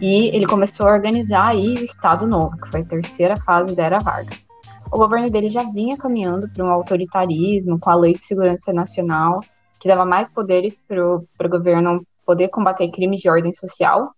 E 0.00 0.34
ele 0.34 0.46
começou 0.46 0.88
a 0.88 0.92
organizar 0.92 1.48
aí 1.48 1.74
o 1.74 1.84
Estado 1.84 2.26
Novo, 2.26 2.56
que 2.56 2.68
foi 2.68 2.80
a 2.80 2.84
terceira 2.84 3.36
fase 3.36 3.76
da 3.76 3.84
era 3.84 3.98
Vargas. 3.98 4.46
O 4.90 4.98
governo 4.98 5.30
dele 5.30 5.48
já 5.48 5.62
vinha 5.62 5.96
caminhando 5.96 6.48
para 6.48 6.64
um 6.64 6.70
autoritarismo 6.70 7.78
com 7.78 7.90
a 7.90 7.94
Lei 7.94 8.14
de 8.14 8.22
Segurança 8.22 8.72
Nacional, 8.72 9.40
que 9.78 9.88
dava 9.88 10.04
mais 10.04 10.30
poderes 10.30 10.82
para 10.86 11.16
o 11.16 11.48
governo 11.48 12.06
poder 12.24 12.48
combater 12.48 12.90
crimes 12.90 13.20
de 13.20 13.28
ordem 13.28 13.52
social. 13.52 14.10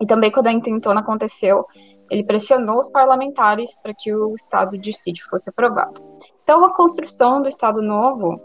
E 0.00 0.06
também, 0.06 0.30
quando 0.30 0.48
a 0.48 0.52
intentona 0.52 1.00
aconteceu, 1.00 1.64
ele 2.10 2.24
pressionou 2.24 2.78
os 2.78 2.90
parlamentares 2.90 3.74
para 3.82 3.94
que 3.94 4.14
o 4.14 4.34
estado 4.34 4.76
de 4.76 4.92
sítio 4.92 5.26
fosse 5.28 5.48
aprovado. 5.48 6.02
Então, 6.42 6.64
a 6.64 6.74
construção 6.74 7.40
do 7.40 7.48
Estado 7.48 7.80
Novo 7.80 8.40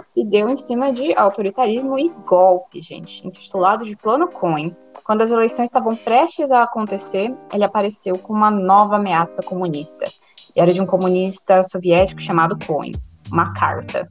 se 0.00 0.24
deu 0.24 0.48
em 0.48 0.56
cima 0.56 0.92
de 0.92 1.16
autoritarismo 1.16 1.96
e 1.98 2.10
golpe, 2.26 2.80
gente, 2.80 3.26
intitulado 3.26 3.84
de 3.84 3.96
Plano 3.96 4.28
Cohen. 4.28 4.76
Quando 5.04 5.22
as 5.22 5.30
eleições 5.30 5.66
estavam 5.66 5.94
prestes 5.94 6.50
a 6.50 6.64
acontecer, 6.64 7.32
ele 7.52 7.62
apareceu 7.62 8.18
com 8.18 8.32
uma 8.32 8.50
nova 8.50 8.96
ameaça 8.96 9.42
comunista. 9.42 10.10
E 10.54 10.60
era 10.60 10.72
de 10.72 10.80
um 10.80 10.86
comunista 10.86 11.62
soviético 11.62 12.20
chamado 12.20 12.58
Cohen, 12.66 12.92
uma 13.30 13.52
carta 13.52 14.10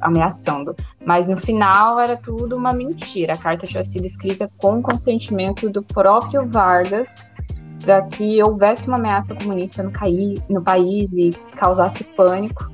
ameaçando. 0.00 0.74
Mas 1.04 1.28
no 1.28 1.36
final 1.36 1.98
era 1.98 2.16
tudo 2.16 2.56
uma 2.56 2.72
mentira. 2.72 3.32
A 3.32 3.38
carta 3.38 3.66
tinha 3.66 3.84
sido 3.84 4.06
escrita 4.06 4.50
com 4.58 4.82
consentimento 4.82 5.70
do 5.70 5.82
próprio 5.82 6.46
Vargas 6.46 7.26
para 7.82 8.02
que 8.02 8.42
houvesse 8.42 8.88
uma 8.88 8.96
ameaça 8.96 9.34
comunista 9.34 9.82
no, 9.82 9.92
no 10.48 10.62
país 10.62 11.12
e 11.12 11.30
causasse 11.56 12.02
pânico. 12.04 12.73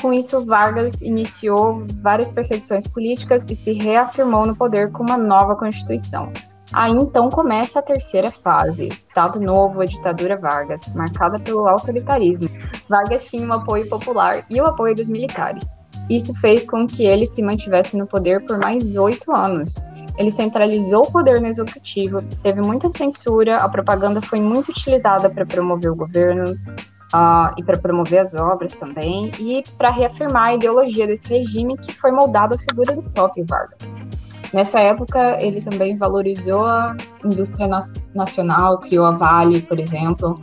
Com 0.00 0.12
isso, 0.12 0.44
Vargas 0.44 1.02
iniciou 1.02 1.84
várias 2.00 2.30
perseguições 2.30 2.86
políticas 2.86 3.46
e 3.50 3.56
se 3.56 3.72
reafirmou 3.72 4.46
no 4.46 4.54
poder 4.54 4.92
com 4.92 5.02
uma 5.02 5.18
nova 5.18 5.56
constituição. 5.56 6.32
Aí 6.72 6.92
então 6.92 7.30
começa 7.30 7.78
a 7.78 7.82
terceira 7.82 8.30
fase, 8.30 8.88
Estado 8.88 9.40
Novo, 9.40 9.80
a 9.80 9.86
ditadura 9.86 10.36
Vargas, 10.36 10.86
marcada 10.94 11.40
pelo 11.40 11.66
autoritarismo. 11.66 12.48
Vargas 12.88 13.28
tinha 13.28 13.48
o 13.48 13.52
apoio 13.52 13.88
popular 13.88 14.44
e 14.48 14.60
o 14.60 14.66
apoio 14.66 14.94
dos 14.94 15.08
militares. 15.08 15.66
Isso 16.08 16.32
fez 16.40 16.64
com 16.64 16.86
que 16.86 17.04
ele 17.04 17.26
se 17.26 17.42
mantivesse 17.42 17.96
no 17.96 18.06
poder 18.06 18.44
por 18.44 18.58
mais 18.58 18.96
oito 18.96 19.32
anos. 19.32 19.74
Ele 20.16 20.30
centralizou 20.30 21.02
o 21.02 21.12
poder 21.12 21.40
no 21.40 21.46
executivo, 21.46 22.22
teve 22.42 22.60
muita 22.60 22.90
censura, 22.90 23.56
a 23.56 23.68
propaganda 23.68 24.20
foi 24.20 24.40
muito 24.40 24.70
utilizada 24.70 25.30
para 25.30 25.46
promover 25.46 25.90
o 25.90 25.96
governo 25.96 26.44
uh, 27.14 27.54
e 27.56 27.62
para 27.62 27.78
promover 27.78 28.20
as 28.20 28.34
obras 28.34 28.72
também, 28.72 29.30
e 29.38 29.62
para 29.76 29.90
reafirmar 29.90 30.48
a 30.48 30.54
ideologia 30.54 31.06
desse 31.06 31.28
regime 31.28 31.76
que 31.78 31.92
foi 31.92 32.10
moldado 32.10 32.54
à 32.54 32.58
figura 32.58 32.94
do 32.94 33.02
próprio 33.02 33.44
Vargas. 33.48 33.92
Nessa 34.52 34.80
época, 34.80 35.38
ele 35.42 35.60
também 35.60 35.98
valorizou 35.98 36.64
a 36.64 36.96
indústria 37.22 37.68
nacional, 38.14 38.80
criou 38.80 39.04
a 39.04 39.10
Vale, 39.10 39.60
por 39.60 39.78
exemplo, 39.78 40.40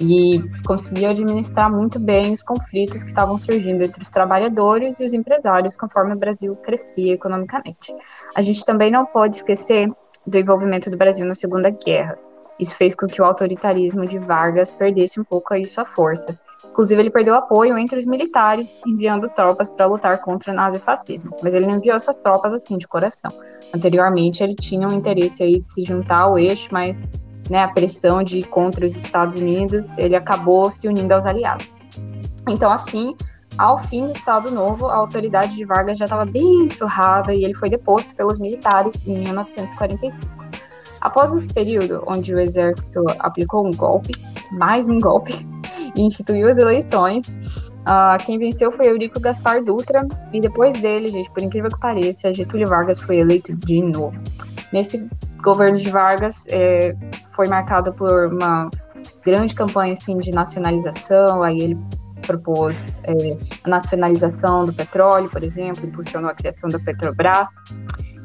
e 0.00 0.42
conseguiu 0.66 1.10
administrar 1.10 1.70
muito 1.70 1.98
bem 1.98 2.32
os 2.32 2.42
conflitos 2.42 3.02
que 3.02 3.08
estavam 3.08 3.36
surgindo 3.38 3.82
entre 3.82 4.02
os 4.02 4.10
trabalhadores 4.10 5.00
e 5.00 5.04
os 5.04 5.12
empresários 5.12 5.76
conforme 5.76 6.14
o 6.14 6.18
Brasil 6.18 6.54
crescia 6.56 7.14
economicamente. 7.14 7.94
A 8.34 8.42
gente 8.42 8.64
também 8.64 8.90
não 8.90 9.04
pode 9.06 9.36
esquecer 9.36 9.90
do 10.26 10.38
envolvimento 10.38 10.90
do 10.90 10.96
Brasil 10.96 11.26
na 11.26 11.34
Segunda 11.34 11.70
Guerra. 11.70 12.16
Isso 12.58 12.76
fez 12.76 12.94
com 12.94 13.06
que 13.06 13.20
o 13.20 13.24
autoritarismo 13.24 14.06
de 14.06 14.18
Vargas 14.18 14.70
perdesse 14.70 15.20
um 15.20 15.24
pouco 15.24 15.52
aí 15.52 15.66
sua 15.66 15.84
força. 15.84 16.38
Inclusive, 16.64 17.00
ele 17.00 17.10
perdeu 17.10 17.34
apoio 17.34 17.76
entre 17.78 17.98
os 17.98 18.06
militares, 18.06 18.78
enviando 18.86 19.28
tropas 19.28 19.70
para 19.70 19.86
lutar 19.86 20.20
contra 20.20 20.52
o 20.52 20.54
nazifascismo. 20.54 21.36
Mas 21.42 21.54
ele 21.54 21.66
não 21.66 21.76
enviou 21.76 21.96
essas 21.96 22.18
tropas 22.18 22.52
assim, 22.52 22.78
de 22.78 22.86
coração. 22.86 23.32
Anteriormente, 23.74 24.42
ele 24.42 24.54
tinha 24.54 24.88
um 24.88 24.92
interesse 24.92 25.42
aí 25.42 25.60
de 25.60 25.68
se 25.68 25.84
juntar 25.84 26.22
ao 26.22 26.38
eixo, 26.38 26.68
mas 26.72 27.06
né, 27.50 27.62
a 27.62 27.68
pressão 27.68 28.22
de 28.22 28.42
contra 28.42 28.86
os 28.86 28.96
Estados 28.96 29.40
Unidos, 29.40 29.98
ele 29.98 30.16
acabou 30.16 30.70
se 30.70 30.88
unindo 30.88 31.12
aos 31.12 31.26
aliados. 31.26 31.78
Então, 32.48 32.70
assim, 32.70 33.14
ao 33.56 33.78
fim 33.78 34.06
do 34.06 34.12
Estado 34.12 34.50
Novo, 34.50 34.88
a 34.88 34.96
autoridade 34.96 35.54
de 35.54 35.64
Vargas 35.64 35.96
já 35.96 36.06
estava 36.06 36.24
bem 36.24 36.68
surrada 36.68 37.32
e 37.32 37.44
ele 37.44 37.54
foi 37.54 37.68
deposto 37.68 38.14
pelos 38.16 38.38
militares 38.38 39.06
em 39.06 39.18
1945. 39.18 40.44
Após 41.04 41.34
esse 41.34 41.52
período, 41.52 42.02
onde 42.06 42.34
o 42.34 42.38
exército 42.38 43.04
aplicou 43.18 43.66
um 43.66 43.70
golpe, 43.72 44.14
mais 44.50 44.88
um 44.88 44.98
golpe, 44.98 45.46
e 45.94 46.00
instituiu 46.00 46.48
as 46.48 46.56
eleições, 46.56 47.28
uh, 47.82 48.16
quem 48.24 48.38
venceu 48.38 48.72
foi 48.72 48.88
Eurico 48.88 49.20
Gaspar 49.20 49.62
Dutra, 49.62 50.08
e 50.32 50.40
depois 50.40 50.80
dele, 50.80 51.08
gente, 51.08 51.30
por 51.30 51.42
incrível 51.42 51.68
que 51.68 51.78
pareça, 51.78 52.32
Getúlio 52.32 52.66
Vargas 52.66 53.00
foi 53.00 53.18
eleito 53.18 53.54
de 53.54 53.82
novo. 53.82 54.18
Nesse 54.72 55.06
governo 55.42 55.76
de 55.76 55.90
Vargas 55.90 56.46
é, 56.48 56.96
foi 57.36 57.48
marcado 57.48 57.92
por 57.92 58.32
uma 58.32 58.70
grande 59.22 59.54
campanha 59.54 59.92
assim, 59.92 60.16
de 60.16 60.30
nacionalização, 60.30 61.42
aí 61.42 61.58
ele 61.58 61.78
propôs 62.26 63.00
é, 63.04 63.12
a 63.62 63.68
nacionalização 63.68 64.64
do 64.64 64.72
petróleo, 64.72 65.28
por 65.28 65.44
exemplo, 65.44 65.86
impulsionou 65.86 66.30
a 66.30 66.34
criação 66.34 66.70
da 66.70 66.78
Petrobras, 66.78 67.50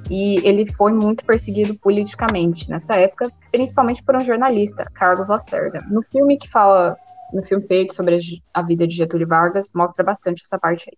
e 0.10 0.38
ele 0.48 0.66
foi 0.74 0.92
muito 0.92 1.26
perseguido 1.26 1.76
politicamente 1.76 2.70
nessa 2.70 2.96
época, 2.96 3.32
principalmente 3.52 4.04
por 4.04 4.16
um 4.16 4.22
jornalista, 4.22 4.84
Carlos 4.94 5.30
Lacerda. 5.30 5.80
No 5.90 6.02
filme 6.04 6.38
que 6.38 6.50
fala, 6.50 6.98
no 7.34 7.44
filme 7.44 7.66
feito 7.68 7.94
sobre 7.94 8.20
a 8.54 8.62
vida 8.62 8.88
de 8.88 8.96
Getúlio 8.96 9.28
Vargas, 9.28 9.72
mostra 9.76 10.04
bastante 10.04 10.42
essa 10.44 10.58
parte 10.58 10.90
aí. 10.90 10.98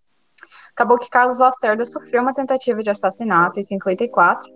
Acabou 0.72 0.98
que 0.98 1.10
Carlos 1.10 1.40
Lacerda 1.40 1.86
sofreu 1.86 2.22
uma 2.22 2.34
tentativa 2.34 2.82
de 2.82 2.90
assassinato 2.90 3.60
em 3.60 3.64
54 3.64 4.50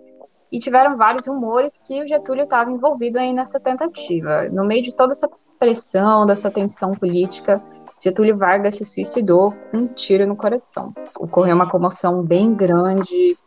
e 0.52 0.60
tiveram 0.60 0.96
vários 0.96 1.28
rumores 1.28 1.82
que 1.86 2.02
o 2.02 2.08
Getúlio 2.08 2.44
estava 2.44 2.72
envolvido 2.72 3.20
aí 3.20 3.34
nessa 3.34 3.60
tentativa. 3.60 4.48
No 4.50 4.64
meio 4.64 4.82
de 4.82 4.96
toda 4.96 5.12
essa 5.12 5.30
pressão, 5.60 6.26
dessa 6.26 6.50
tensão 6.50 6.94
política, 6.94 7.62
Getúlio 8.00 8.38
Vargas 8.38 8.76
se 8.76 8.86
suicidou 8.86 9.54
com 9.72 9.80
um 9.80 9.88
tiro 9.88 10.26
no 10.26 10.36
coração. 10.36 10.94
Ocorreu 11.20 11.56
uma 11.56 11.70
comoção 11.70 12.24
bem 12.24 12.54
grande. 12.54 13.38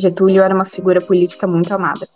Getúlio 0.00 0.42
era 0.42 0.54
uma 0.54 0.64
figura 0.64 1.00
política 1.00 1.46
muito 1.46 1.72
amada. 1.72 2.08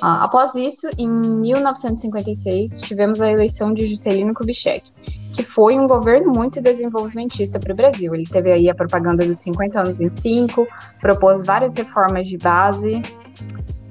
Ah, 0.00 0.24
após 0.24 0.54
isso, 0.54 0.88
em 0.98 1.08
1956, 1.08 2.80
tivemos 2.80 3.20
a 3.20 3.30
eleição 3.30 3.72
de 3.72 3.86
Juscelino 3.86 4.34
Kubitschek, 4.34 4.90
que 5.32 5.44
foi 5.44 5.78
um 5.78 5.86
governo 5.86 6.32
muito 6.32 6.60
desenvolvimentista 6.60 7.60
para 7.60 7.72
o 7.72 7.76
Brasil. 7.76 8.12
Ele 8.14 8.24
teve 8.24 8.50
aí 8.50 8.68
a 8.68 8.74
propaganda 8.74 9.24
dos 9.24 9.38
50 9.38 9.80
anos 9.80 10.00
em 10.00 10.08
5, 10.08 10.66
propôs 11.00 11.46
várias 11.46 11.74
reformas 11.74 12.26
de 12.26 12.36
base, 12.36 13.00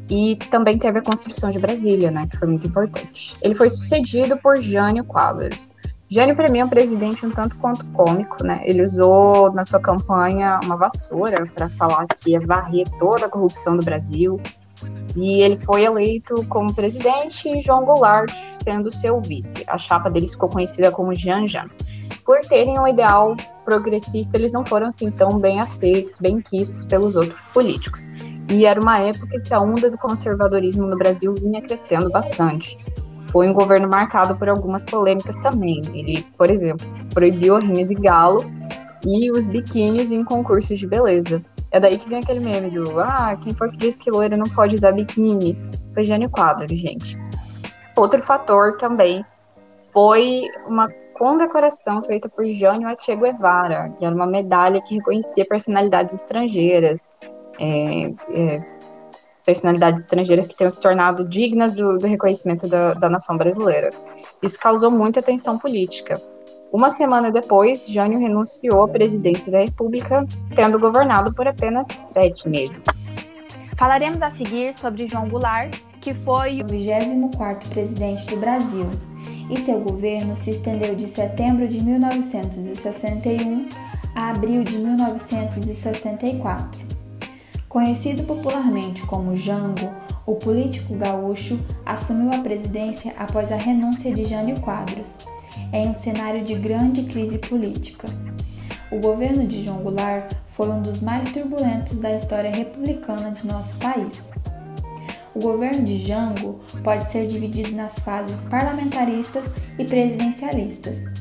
e 0.10 0.36
também 0.50 0.78
teve 0.78 1.00
a 1.00 1.02
construção 1.02 1.50
de 1.50 1.58
Brasília, 1.58 2.12
né, 2.12 2.28
que 2.30 2.38
foi 2.38 2.50
muito 2.50 2.68
importante. 2.68 3.38
Ele 3.42 3.56
foi 3.56 3.70
sucedido 3.70 4.36
por 4.38 4.58
Jânio 4.58 5.06
Quadros. 5.06 5.72
Jânio, 6.12 6.36
para 6.36 6.52
mim, 6.52 6.60
é 6.60 6.66
um 6.66 6.68
presidente 6.68 7.26
um 7.26 7.32
tanto 7.32 7.58
quanto 7.58 7.86
cômico, 7.88 8.44
né? 8.44 8.60
Ele 8.66 8.84
usou 8.84 9.50
na 9.54 9.64
sua 9.64 9.80
campanha 9.80 10.60
uma 10.62 10.76
vassoura 10.76 11.50
para 11.56 11.70
falar 11.70 12.06
que 12.06 12.32
ia 12.32 12.40
varrer 12.42 12.86
toda 13.00 13.28
a 13.28 13.30
corrupção 13.30 13.78
do 13.78 13.86
Brasil. 13.86 14.38
E 15.16 15.42
ele 15.42 15.56
foi 15.56 15.84
eleito 15.84 16.46
como 16.50 16.74
presidente 16.76 17.48
e 17.48 17.62
João 17.62 17.86
Goulart 17.86 18.30
sendo 18.62 18.92
seu 18.92 19.22
vice. 19.22 19.64
A 19.68 19.78
chapa 19.78 20.10
deles 20.10 20.34
ficou 20.34 20.50
conhecida 20.50 20.92
como 20.92 21.16
Jean. 21.16 21.46
Por 22.26 22.42
terem 22.42 22.78
um 22.78 22.86
ideal 22.86 23.34
progressista, 23.64 24.36
eles 24.36 24.52
não 24.52 24.66
foram 24.66 24.88
assim 24.88 25.10
tão 25.12 25.40
bem 25.40 25.62
aceitos, 25.62 26.18
bem 26.20 26.42
quistos 26.42 26.84
pelos 26.84 27.16
outros 27.16 27.42
políticos. 27.54 28.06
E 28.52 28.66
era 28.66 28.82
uma 28.82 29.00
época 29.00 29.40
que 29.40 29.54
a 29.54 29.62
onda 29.62 29.90
do 29.90 29.98
conservadorismo 29.98 30.86
no 30.88 30.98
Brasil 30.98 31.34
vinha 31.40 31.62
crescendo 31.62 32.10
bastante. 32.10 32.78
Foi 33.32 33.50
um 33.50 33.54
governo 33.54 33.88
marcado 33.90 34.36
por 34.36 34.50
algumas 34.50 34.84
polêmicas 34.84 35.38
também. 35.38 35.82
Ele, 35.94 36.26
por 36.38 36.50
exemplo, 36.52 36.86
proibiu 37.14 37.56
a 37.56 37.60
rinha 37.60 37.86
de 37.86 37.96
galo 37.96 38.40
e 39.06 39.32
os 39.32 39.46
biquínis 39.46 40.12
em 40.12 40.24
concursos 40.24 40.78
de 40.78 40.88
beleza. 40.88 41.44
É 41.72 41.80
daí 41.80 41.98
que 41.98 42.10
vem 42.10 42.20
aquele 42.20 42.42
meme 42.42 42.70
do 42.70 43.00
ah, 43.00 43.38
quem 43.42 43.54
for 43.54 43.72
que 43.72 43.78
diz 43.78 43.98
que 43.98 44.12
loira 44.12 44.36
não 44.36 44.48
pode 44.48 44.76
usar 44.76 44.92
biquíni. 44.92 45.58
Foi 45.94 46.04
Jânio 46.04 46.30
Quadro, 46.30 46.68
gente. 46.76 47.18
Outro 47.98 48.22
fator 48.22 48.76
também 48.78 49.26
foi 49.94 50.44
uma 50.68 50.90
condecoração 51.14 52.04
feita 52.04 52.28
por 52.28 52.44
Jânio 52.44 52.88
a 52.88 52.98
Che 52.98 53.16
Guevara, 53.16 53.94
que 53.98 54.06
era 54.06 54.14
uma 54.14 54.26
medalha 54.26 54.82
que 54.82 54.96
reconhecia 54.96 55.46
personalidades 55.46 56.16
estrangeiras, 56.16 57.14
é, 57.60 58.12
é, 58.34 58.71
personalidades 59.52 60.04
estrangeiras 60.04 60.48
que 60.48 60.56
tenham 60.56 60.72
se 60.72 60.80
tornado 60.80 61.28
dignas 61.28 61.76
do, 61.76 61.98
do 61.98 62.08
reconhecimento 62.08 62.70
da, 62.70 62.94
da, 62.94 63.10
nação 63.10 63.36
brasileira. 63.36 63.90
Isso 64.42 64.58
causou 64.58 64.90
muita 64.90 65.22
tensão 65.22 65.58
política. 65.58 66.22
Uma 66.72 66.90
semana 66.90 67.30
depois, 67.30 67.86
Jânio 67.86 68.18
renunciou 68.18 68.84
à 68.84 68.88
presidência 68.88 69.52
da 69.52 69.60
República, 69.60 70.26
tendo 70.56 70.80
governado 70.80 71.34
por 71.34 71.46
apenas 71.46 71.88
sete 71.88 72.48
meses. 72.48 72.86
Falaremos 73.76 74.22
a 74.22 74.32
seguir 74.32 74.74
sobre 74.74 75.06
João 75.06 75.28
Goulart, 75.28 75.76
que 76.00 76.14
foi 76.14 76.62
o 76.62 76.66
24º 76.66 77.68
presidente 77.70 78.26
do 78.28 78.38
Brasil, 78.38 78.90
e 79.50 79.60
seu 79.60 79.82
governo 79.82 80.34
se 80.34 80.52
estendeu 80.52 80.96
de 80.96 81.08
setembro 81.08 81.68
de 81.68 81.84
1961 81.84 83.68
a 84.16 84.30
abril 84.30 84.64
de 84.64 84.78
1964. 84.78 86.91
Conhecido 87.72 88.24
popularmente 88.24 89.02
como 89.04 89.34
Jango, 89.34 89.90
o 90.26 90.36
político 90.36 90.94
gaúcho 90.94 91.58
assumiu 91.86 92.30
a 92.34 92.44
presidência 92.44 93.14
após 93.18 93.50
a 93.50 93.56
renúncia 93.56 94.14
de 94.14 94.26
Jânio 94.26 94.60
Quadros, 94.60 95.20
em 95.72 95.88
um 95.88 95.94
cenário 95.94 96.44
de 96.44 96.54
grande 96.54 97.04
crise 97.04 97.38
política. 97.38 98.10
O 98.92 99.00
governo 99.00 99.48
de 99.48 99.64
João 99.64 99.78
Goulart 99.78 100.34
foi 100.50 100.68
um 100.68 100.82
dos 100.82 101.00
mais 101.00 101.32
turbulentos 101.32 101.98
da 101.98 102.14
história 102.14 102.54
republicana 102.54 103.32
de 103.32 103.48
nosso 103.48 103.78
país. 103.78 104.22
O 105.34 105.40
governo 105.40 105.86
de 105.86 105.96
Jango 105.96 106.60
pode 106.84 107.10
ser 107.10 107.26
dividido 107.26 107.74
nas 107.74 108.00
fases 108.00 108.44
parlamentaristas 108.50 109.46
e 109.80 109.86
presidencialistas. 109.86 111.21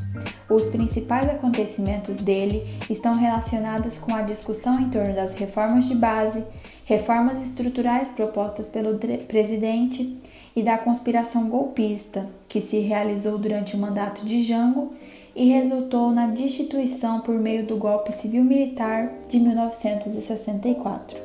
Os 0.51 0.69
principais 0.69 1.29
acontecimentos 1.29 2.17
dele 2.17 2.67
estão 2.91 3.15
relacionados 3.15 3.97
com 3.97 4.13
a 4.13 4.23
discussão 4.23 4.81
em 4.81 4.91
torno 4.91 5.15
das 5.15 5.33
reformas 5.35 5.85
de 5.85 5.95
base, 5.95 6.45
reformas 6.85 7.41
estruturais 7.41 8.09
propostas 8.09 8.67
pelo 8.67 8.99
presidente 9.29 10.19
e 10.57 10.61
da 10.65 10.77
conspiração 10.77 11.49
golpista, 11.49 12.29
que 12.49 12.61
se 12.61 12.81
realizou 12.81 13.39
durante 13.39 13.77
o 13.77 13.79
mandato 13.79 14.25
de 14.25 14.43
Jango 14.43 14.93
e 15.37 15.51
resultou 15.51 16.11
na 16.11 16.27
destituição 16.27 17.21
por 17.21 17.37
meio 17.37 17.65
do 17.65 17.77
golpe 17.77 18.13
civil-militar 18.13 19.09
de 19.29 19.39
1964. 19.39 21.17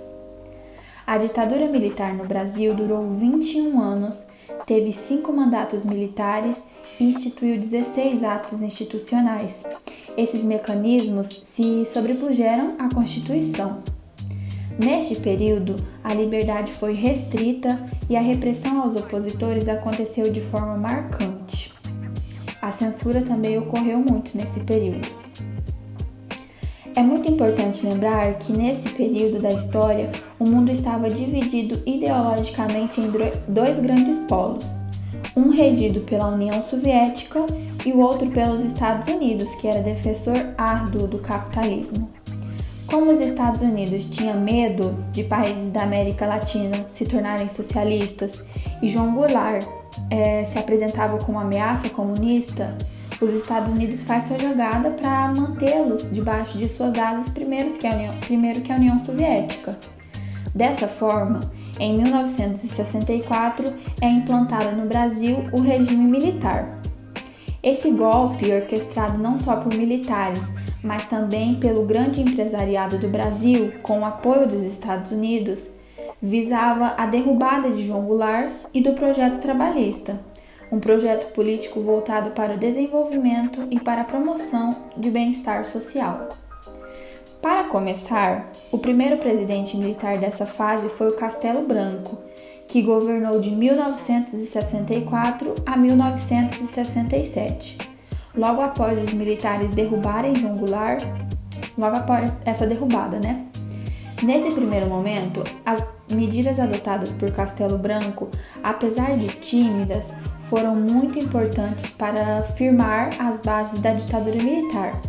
A 1.08 1.18
ditadura 1.18 1.68
militar 1.68 2.14
no 2.14 2.26
Brasil 2.26 2.76
durou 2.76 3.10
21 3.10 3.82
anos, 3.82 4.20
teve 4.68 4.94
cinco 4.94 5.34
mandatos 5.34 5.84
militares 5.84 6.62
instituiu 7.00 7.58
16 7.58 8.24
atos 8.24 8.62
institucionais. 8.62 9.64
Esses 10.18 10.44
mecanismos 10.44 11.42
se 11.44 11.86
sobrepuseram 11.86 12.76
à 12.80 12.94
Constituição. 12.94 13.80
Neste 14.78 15.16
período, 15.16 15.76
a 16.04 16.14
liberdade 16.14 16.72
foi 16.72 16.94
restrita 16.94 17.90
e 18.10 18.16
a 18.16 18.22
repressão 18.22 18.82
aos 18.82 18.96
opositores 18.96 19.68
aconteceu 19.68 20.32
de 20.32 20.42
forma 20.42 20.78
marcante. 20.78 21.74
A 22.62 22.72
censura 22.72 23.22
também 23.22 23.58
ocorreu 23.58 24.00
muito 24.00 24.38
nesse 24.38 24.60
período. 24.62 25.08
É 26.96 27.02
muito 27.02 27.30
importante 27.30 27.86
lembrar 27.86 28.36
que 28.40 28.54
nesse 28.54 28.88
período 28.90 29.42
da 29.42 29.50
história 29.50 30.10
o 30.40 30.50
mundo 30.50 30.72
estava 30.72 31.10
dividido 31.10 31.82
ideologicamente 31.86 33.02
em 33.02 33.12
dois 33.50 33.80
grandes 33.80 34.20
polos, 34.30 34.66
um 35.36 35.50
regido 35.50 36.02
pela 36.02 36.28
União 36.28 36.62
Soviética 36.62 37.46
e 37.86 37.92
o 37.92 38.00
outro 38.00 38.30
pelos 38.30 38.64
Estados 38.64 39.08
Unidos, 39.08 39.54
que 39.56 39.68
era 39.68 39.82
defensor 39.82 40.36
árduo 40.58 41.08
do 41.08 41.20
capitalismo. 41.20 42.10
Como 42.88 43.12
os 43.12 43.20
Estados 43.20 43.62
Unidos 43.62 44.06
tinham 44.06 44.40
medo 44.40 44.96
de 45.12 45.24
países 45.24 45.72
da 45.72 45.84
América 45.84 46.26
Latina 46.26 46.86
se 46.88 47.06
tornarem 47.06 47.50
socialistas 47.50 48.42
e 48.82 48.88
João 48.88 49.14
Goulart 49.14 49.66
é, 50.10 50.46
se 50.46 50.58
apresentava 50.58 51.18
como 51.18 51.40
ameaça 51.40 51.90
comunista, 51.90 52.76
os 53.20 53.32
Estados 53.32 53.72
Unidos 53.72 54.04
faz 54.04 54.26
sua 54.26 54.38
jogada 54.38 54.92
para 54.92 55.34
mantê-los 55.36 56.12
debaixo 56.12 56.58
de 56.58 56.70
suas 56.70 56.98
asas 56.98 57.30
primeiro 57.30 57.74
que, 57.74 57.88
a 57.88 57.92
União, 57.92 58.14
primeiro 58.22 58.62
que 58.62 58.72
a 58.72 58.76
União 58.76 59.00
Soviética. 59.00 59.78
Dessa 60.54 60.88
forma, 60.88 61.42
em 61.80 61.98
1964 61.98 63.74
é 64.02 64.08
implantado 64.08 64.76
no 64.76 64.88
Brasil 64.88 65.50
o 65.52 65.62
regime 65.62 66.06
militar. 66.06 66.80
Esse 67.62 67.90
golpe, 67.92 68.54
orquestrado 68.54 69.18
não 69.18 69.40
só 69.40 69.58
por 69.58 69.74
militares, 69.74 70.42
mas 70.84 71.06
também 71.08 71.56
pelo 71.56 71.86
grande 71.86 72.22
empresariado 72.22 72.98
do 72.98 73.10
Brasil, 73.10 73.74
com 73.82 74.00
o 74.00 74.06
apoio 74.06 74.48
dos 74.48 74.62
Estados 74.62 75.12
Unidos, 75.12 75.74
visava 76.22 76.94
a 76.98 77.06
derrubada 77.06 77.70
de 77.70 77.88
João 77.88 78.06
Goulart 78.06 78.50
e 78.74 78.82
do 78.82 78.94
projeto 78.94 79.40
trabalhista, 79.40 80.20
um 80.72 80.80
projeto 80.80 81.34
político 81.34 81.82
voltado 81.82 82.32
para 82.32 82.54
o 82.54 82.58
desenvolvimento 82.58 83.68
e 83.72 83.80
para 83.80 84.02
a 84.02 84.06
promoção 84.06 84.76
de 84.96 85.10
bem-estar 85.10 85.66
social. 85.66 86.30
Para 87.46 87.66
começar, 87.66 88.50
o 88.72 88.80
primeiro 88.80 89.18
presidente 89.18 89.78
militar 89.78 90.18
dessa 90.18 90.48
fase 90.48 90.90
foi 90.90 91.10
o 91.10 91.16
Castelo 91.16 91.62
Branco, 91.62 92.18
que 92.68 92.82
governou 92.82 93.40
de 93.40 93.52
1964 93.52 95.54
a 95.64 95.78
1967. 95.78 97.78
Logo 98.36 98.64
após 98.64 98.98
os 98.98 99.14
militares 99.14 99.76
derrubarem 99.76 100.34
João 100.34 100.58
Goulart, 100.58 101.04
logo 101.78 101.98
após 101.98 102.34
essa 102.46 102.66
derrubada, 102.66 103.20
né? 103.20 103.46
Nesse 104.24 104.50
primeiro 104.50 104.90
momento, 104.90 105.44
as 105.64 105.88
medidas 106.12 106.60
adotadas 106.60 107.14
por 107.14 107.32
Castelo 107.32 107.78
Branco, 107.78 108.28
apesar 108.64 109.20
de 109.20 109.28
tímidas, 109.28 110.12
foram 110.50 110.76
muito 110.76 111.20
importantes 111.20 111.92
para 111.92 112.42
firmar 112.42 113.12
as 113.20 113.44
bases 113.44 113.80
da 113.82 113.94
ditadura 113.94 114.38
militar. 114.38 115.00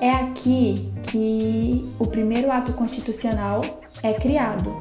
É 0.00 0.10
aqui 0.10 0.92
que 1.10 1.92
o 1.98 2.06
primeiro 2.06 2.52
ato 2.52 2.72
constitucional 2.72 3.62
é 4.00 4.12
criado. 4.12 4.80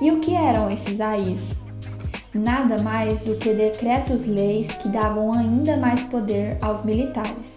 E 0.00 0.10
o 0.10 0.18
que 0.18 0.34
eram 0.34 0.68
esses 0.68 1.00
AIs? 1.00 1.56
Nada 2.34 2.82
mais 2.82 3.20
do 3.20 3.36
que 3.36 3.54
decretos-leis 3.54 4.66
que 4.66 4.88
davam 4.88 5.32
ainda 5.32 5.76
mais 5.76 6.02
poder 6.02 6.58
aos 6.60 6.84
militares. 6.84 7.54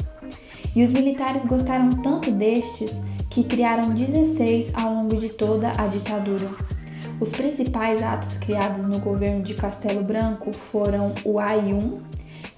E 0.75 0.83
os 0.83 0.91
militares 0.91 1.43
gostaram 1.45 1.89
tanto 1.89 2.29
destes 2.29 2.95
que 3.27 3.43
criaram 3.43 3.89
16 3.89 4.71
ao 4.75 4.93
longo 4.93 5.15
de 5.15 5.29
toda 5.29 5.71
a 5.79 5.87
ditadura. 5.87 6.51
Os 7.19 7.31
principais 7.31 8.03
atos 8.03 8.35
criados 8.35 8.85
no 8.85 8.99
governo 8.99 9.41
de 9.41 9.55
Castelo 9.55 10.03
Branco 10.03 10.55
foram 10.71 11.13
o 11.25 11.39
AI-1, 11.39 12.01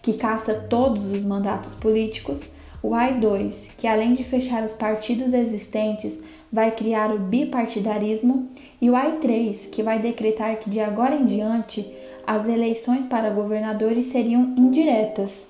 que 0.02 0.14
caça 0.14 0.54
todos 0.54 1.10
os 1.10 1.24
mandatos 1.24 1.74
políticos, 1.74 2.42
o 2.84 2.96
AI-2, 2.96 3.67
que 3.78 3.88
além 3.88 4.13
de 4.13 4.24
fechar 4.24 4.63
os 4.63 4.74
partidos 4.74 5.34
existentes, 5.34 6.20
vai 6.52 6.72
criar 6.72 7.13
o 7.13 7.20
bipartidarismo, 7.20 8.50
e 8.82 8.89
o 8.89 8.96
AI-3, 8.96 9.70
que 9.70 9.84
vai 9.84 10.00
decretar 10.00 10.58
que 10.58 10.70
de 10.70 10.80
agora 10.80 11.15
em 11.15 11.26
diante 11.26 11.86
as 12.26 12.48
eleições 12.48 13.06
para 13.06 13.30
governadores 13.30 14.08
seriam 14.08 14.54
indiretas. 14.58 15.48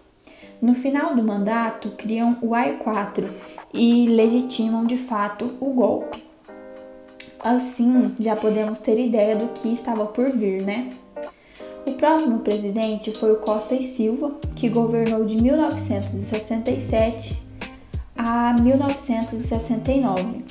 No 0.62 0.76
final 0.76 1.16
do 1.16 1.24
mandato, 1.24 1.92
criam 1.92 2.38
o 2.42 2.54
AI-4, 2.54 3.30
e 3.74 4.06
legitimam 4.08 4.86
de 4.86 4.98
fato 4.98 5.52
o 5.60 5.68
golpe. 5.68 6.24
Assim, 7.40 8.14
já 8.20 8.36
podemos 8.36 8.82
ter 8.82 9.00
ideia 9.00 9.36
do 9.36 9.48
que 9.48 9.74
estava 9.74 10.06
por 10.06 10.30
vir, 10.30 10.62
né? 10.62 10.94
O 11.86 11.94
próximo 11.94 12.40
presidente 12.40 13.12
foi 13.12 13.32
o 13.32 13.38
Costa 13.38 13.74
e 13.74 13.96
Silva, 13.96 14.34
que 14.56 14.70
governou 14.70 15.26
de 15.26 15.42
1967 15.42 17.42
a 18.16 18.54
1969. 18.62 20.46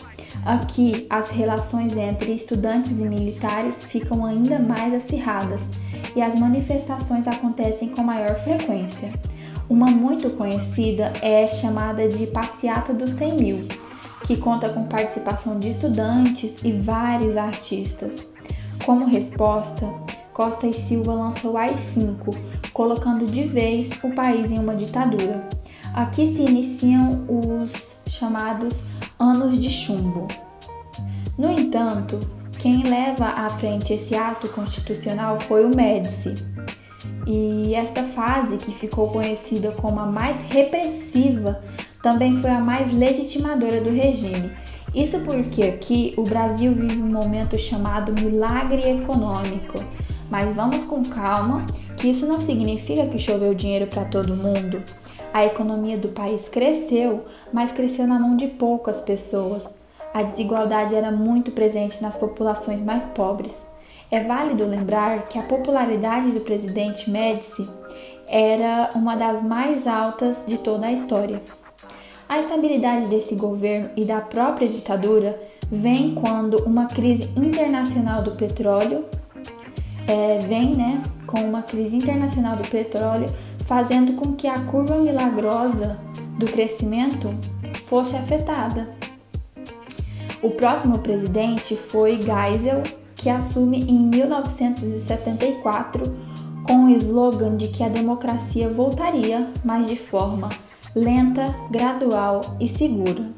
Aqui, 0.44 1.06
as 1.08 1.28
relações 1.28 1.96
entre 1.96 2.32
estudantes 2.32 2.98
e 2.98 3.04
militares 3.04 3.84
ficam 3.84 4.24
ainda 4.24 4.58
mais 4.58 4.92
acirradas 4.92 5.62
e 6.16 6.22
as 6.22 6.36
manifestações 6.38 7.28
acontecem 7.28 7.90
com 7.90 8.02
maior 8.02 8.34
frequência. 8.36 9.12
Uma 9.68 9.86
muito 9.86 10.30
conhecida 10.30 11.12
é 11.22 11.46
chamada 11.46 12.08
de 12.08 12.26
Passeata 12.26 12.92
dos 12.92 13.10
100 13.10 13.36
Mil, 13.36 13.68
que 14.24 14.36
conta 14.36 14.68
com 14.70 14.84
participação 14.84 15.60
de 15.60 15.70
estudantes 15.70 16.64
e 16.64 16.72
vários 16.72 17.36
artistas. 17.36 18.26
Como 18.84 19.06
resposta, 19.06 19.86
Costa 20.32 20.66
e 20.66 20.72
Silva 20.72 21.12
lançou 21.12 21.52
o 21.52 21.56
AI-5, 21.56 22.36
colocando 22.72 23.26
de 23.26 23.44
vez 23.44 23.90
o 24.02 24.10
país 24.10 24.50
em 24.50 24.58
uma 24.58 24.74
ditadura. 24.74 25.48
Aqui 25.94 26.34
se 26.34 26.42
iniciam 26.42 27.26
os 27.28 28.00
chamados 28.08 28.84
Anos 29.18 29.60
de 29.60 29.70
Chumbo. 29.70 30.28
No 31.36 31.50
entanto, 31.50 32.18
quem 32.58 32.82
leva 32.82 33.26
à 33.26 33.48
frente 33.48 33.92
esse 33.92 34.14
ato 34.14 34.48
constitucional 34.50 35.40
foi 35.40 35.64
o 35.64 35.74
Médici, 35.74 36.34
e 37.26 37.74
esta 37.74 38.02
fase, 38.02 38.56
que 38.56 38.74
ficou 38.74 39.08
conhecida 39.08 39.72
como 39.72 40.00
a 40.00 40.06
mais 40.06 40.38
repressiva, 40.50 41.62
também 42.02 42.40
foi 42.40 42.50
a 42.50 42.60
mais 42.60 42.92
legitimadora 42.92 43.80
do 43.80 43.90
regime. 43.90 44.50
Isso 44.94 45.20
porque 45.20 45.62
aqui 45.62 46.14
o 46.16 46.22
Brasil 46.22 46.74
vive 46.74 47.00
um 47.00 47.10
momento 47.10 47.58
chamado 47.58 48.12
milagre 48.12 48.90
econômico. 48.90 49.78
Mas 50.30 50.54
vamos 50.54 50.84
com 50.84 51.02
calma, 51.02 51.66
que 51.96 52.08
isso 52.08 52.26
não 52.26 52.40
significa 52.40 53.06
que 53.06 53.18
choveu 53.18 53.52
dinheiro 53.52 53.88
para 53.88 54.04
todo 54.04 54.36
mundo. 54.36 54.82
A 55.34 55.44
economia 55.44 55.98
do 55.98 56.08
país 56.08 56.48
cresceu, 56.48 57.24
mas 57.52 57.72
cresceu 57.72 58.06
na 58.06 58.18
mão 58.18 58.36
de 58.36 58.46
poucas 58.46 59.00
pessoas. 59.00 59.68
A 60.14 60.22
desigualdade 60.22 60.94
era 60.94 61.10
muito 61.10 61.52
presente 61.52 62.02
nas 62.02 62.16
populações 62.16 62.82
mais 62.82 63.06
pobres. 63.06 63.60
É 64.10 64.20
válido 64.20 64.66
lembrar 64.66 65.28
que 65.28 65.38
a 65.38 65.42
popularidade 65.42 66.30
do 66.30 66.40
presidente 66.40 67.10
Médici 67.10 67.68
era 68.26 68.90
uma 68.94 69.16
das 69.16 69.42
mais 69.42 69.86
altas 69.86 70.44
de 70.46 70.58
toda 70.58 70.86
a 70.86 70.92
história. 70.92 71.42
A 72.28 72.38
estabilidade 72.38 73.06
desse 73.06 73.34
governo 73.34 73.90
e 73.96 74.04
da 74.04 74.20
própria 74.20 74.68
ditadura 74.68 75.40
vem 75.70 76.14
quando 76.14 76.64
uma 76.64 76.86
crise 76.86 77.30
internacional 77.36 78.22
do 78.22 78.32
petróleo 78.32 79.04
é, 80.10 80.38
vem, 80.40 80.74
né, 80.74 81.00
com 81.26 81.40
uma 81.40 81.62
crise 81.62 81.96
internacional 81.96 82.56
do 82.56 82.68
petróleo, 82.68 83.26
fazendo 83.64 84.12
com 84.14 84.32
que 84.32 84.48
a 84.48 84.58
curva 84.64 84.96
milagrosa 84.96 85.96
do 86.36 86.46
crescimento 86.46 87.32
fosse 87.84 88.16
afetada. 88.16 88.90
O 90.42 90.50
próximo 90.50 90.98
presidente 90.98 91.76
foi 91.76 92.18
Geisel, 92.20 92.82
que 93.14 93.30
assume 93.30 93.82
em 93.82 94.00
1974 94.00 96.02
com 96.64 96.86
o 96.86 96.90
slogan 96.90 97.56
de 97.56 97.68
que 97.68 97.84
a 97.84 97.88
democracia 97.88 98.68
voltaria, 98.68 99.48
mas 99.64 99.86
de 99.86 99.94
forma 99.96 100.48
lenta, 100.96 101.44
gradual 101.70 102.40
e 102.58 102.68
segura. 102.68 103.30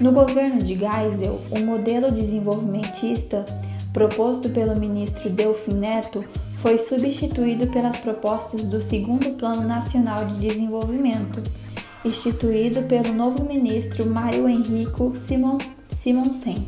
No 0.00 0.10
governo 0.12 0.58
de 0.58 0.76
Geisel, 0.76 1.40
o 1.50 1.58
modelo 1.60 2.10
desenvolvimentista 2.10 3.46
proposto 3.94 4.50
pelo 4.50 4.78
ministro 4.78 5.30
Delfim 5.30 5.74
Neto 5.74 6.24
foi 6.56 6.78
substituído 6.78 7.68
pelas 7.68 7.96
propostas 7.98 8.66
do 8.66 8.82
Segundo 8.82 9.36
Plano 9.36 9.62
Nacional 9.62 10.26
de 10.26 10.48
Desenvolvimento, 10.48 11.40
instituído 12.04 12.82
pelo 12.82 13.14
novo 13.14 13.44
ministro 13.44 14.04
Mário 14.04 14.48
Henrico 14.48 15.16
Simon, 15.16 15.58
Simonsen. 15.88 16.66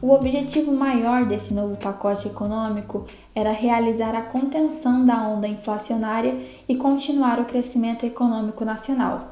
O 0.00 0.10
objetivo 0.10 0.72
maior 0.72 1.26
desse 1.26 1.52
novo 1.52 1.76
pacote 1.76 2.28
econômico 2.28 3.04
era 3.34 3.52
realizar 3.52 4.14
a 4.14 4.22
contenção 4.22 5.04
da 5.04 5.28
onda 5.28 5.46
inflacionária 5.46 6.40
e 6.66 6.74
continuar 6.76 7.40
o 7.40 7.44
crescimento 7.44 8.06
econômico 8.06 8.64
nacional. 8.64 9.31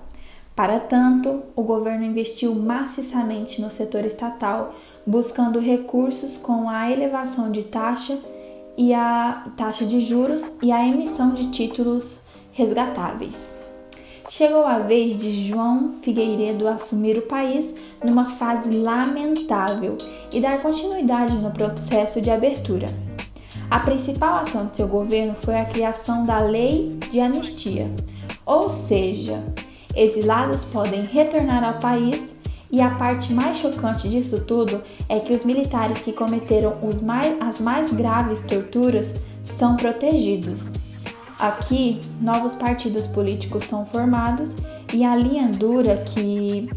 Para 0.55 0.79
tanto, 0.81 1.43
o 1.57 1.63
governo 1.63 2.05
investiu 2.05 2.55
maciçamente 2.55 3.63
no 3.63 3.71
setor 3.71 4.05
estatal, 4.05 4.75
buscando 5.07 5.59
recursos 5.59 6.37
com 6.37 6.69
a 6.69 6.91
elevação 6.91 7.51
de 7.51 7.65
taxa 7.65 8.19
e 8.77 8.93
a 8.93 9.47
taxa 9.57 9.87
de 9.87 10.01
juros 10.01 10.43
e 10.63 10.71
a 10.71 10.87
emissão 10.87 11.31
de 11.31 11.51
títulos 11.51 12.21
resgatáveis. 12.53 13.55
Chegou 14.29 14.65
a 14.65 14.79
vez 14.79 15.19
de 15.19 15.49
João 15.49 15.93
Figueiredo 15.93 16.69
assumir 16.69 17.19
o 17.19 17.23
país 17.23 17.75
numa 18.05 18.29
fase 18.29 18.71
lamentável 18.71 19.99
e 20.33 20.41
dar 20.41 20.63
continuidade 20.63 21.33
no 21.33 21.51
processo 21.51 22.21
de 22.21 22.31
abertura. 22.31 22.87
A 23.69 23.81
principal 23.81 24.37
ação 24.37 24.67
de 24.67 24.77
seu 24.77 24.87
governo 24.87 25.35
foi 25.35 25.59
a 25.59 25.65
criação 25.65 26.25
da 26.25 26.39
Lei 26.39 26.97
de 27.11 27.21
Anistia, 27.21 27.91
ou 28.47 28.69
seja, 28.69 29.43
Exilados 29.95 30.65
podem 30.65 31.03
retornar 31.03 31.65
ao 31.65 31.79
país 31.79 32.31
e 32.71 32.81
a 32.81 32.91
parte 32.91 33.33
mais 33.33 33.57
chocante 33.57 34.09
disso 34.09 34.41
tudo 34.43 34.83
é 35.09 35.19
que 35.19 35.35
os 35.35 35.45
militares 35.45 35.99
que 35.99 36.13
cometeram 36.13 36.77
mais, 37.03 37.37
as 37.41 37.61
mais 37.61 37.93
graves 37.93 38.43
torturas 38.43 39.15
são 39.43 39.75
protegidos. 39.75 40.61
Aqui, 41.39 41.99
novos 42.21 42.55
partidos 42.55 43.07
políticos 43.09 43.65
são 43.65 43.85
formados 43.85 44.51
e 44.93 45.05
a 45.05 45.17
linha 45.17 45.49
dura 45.49 45.97
que 45.97 46.71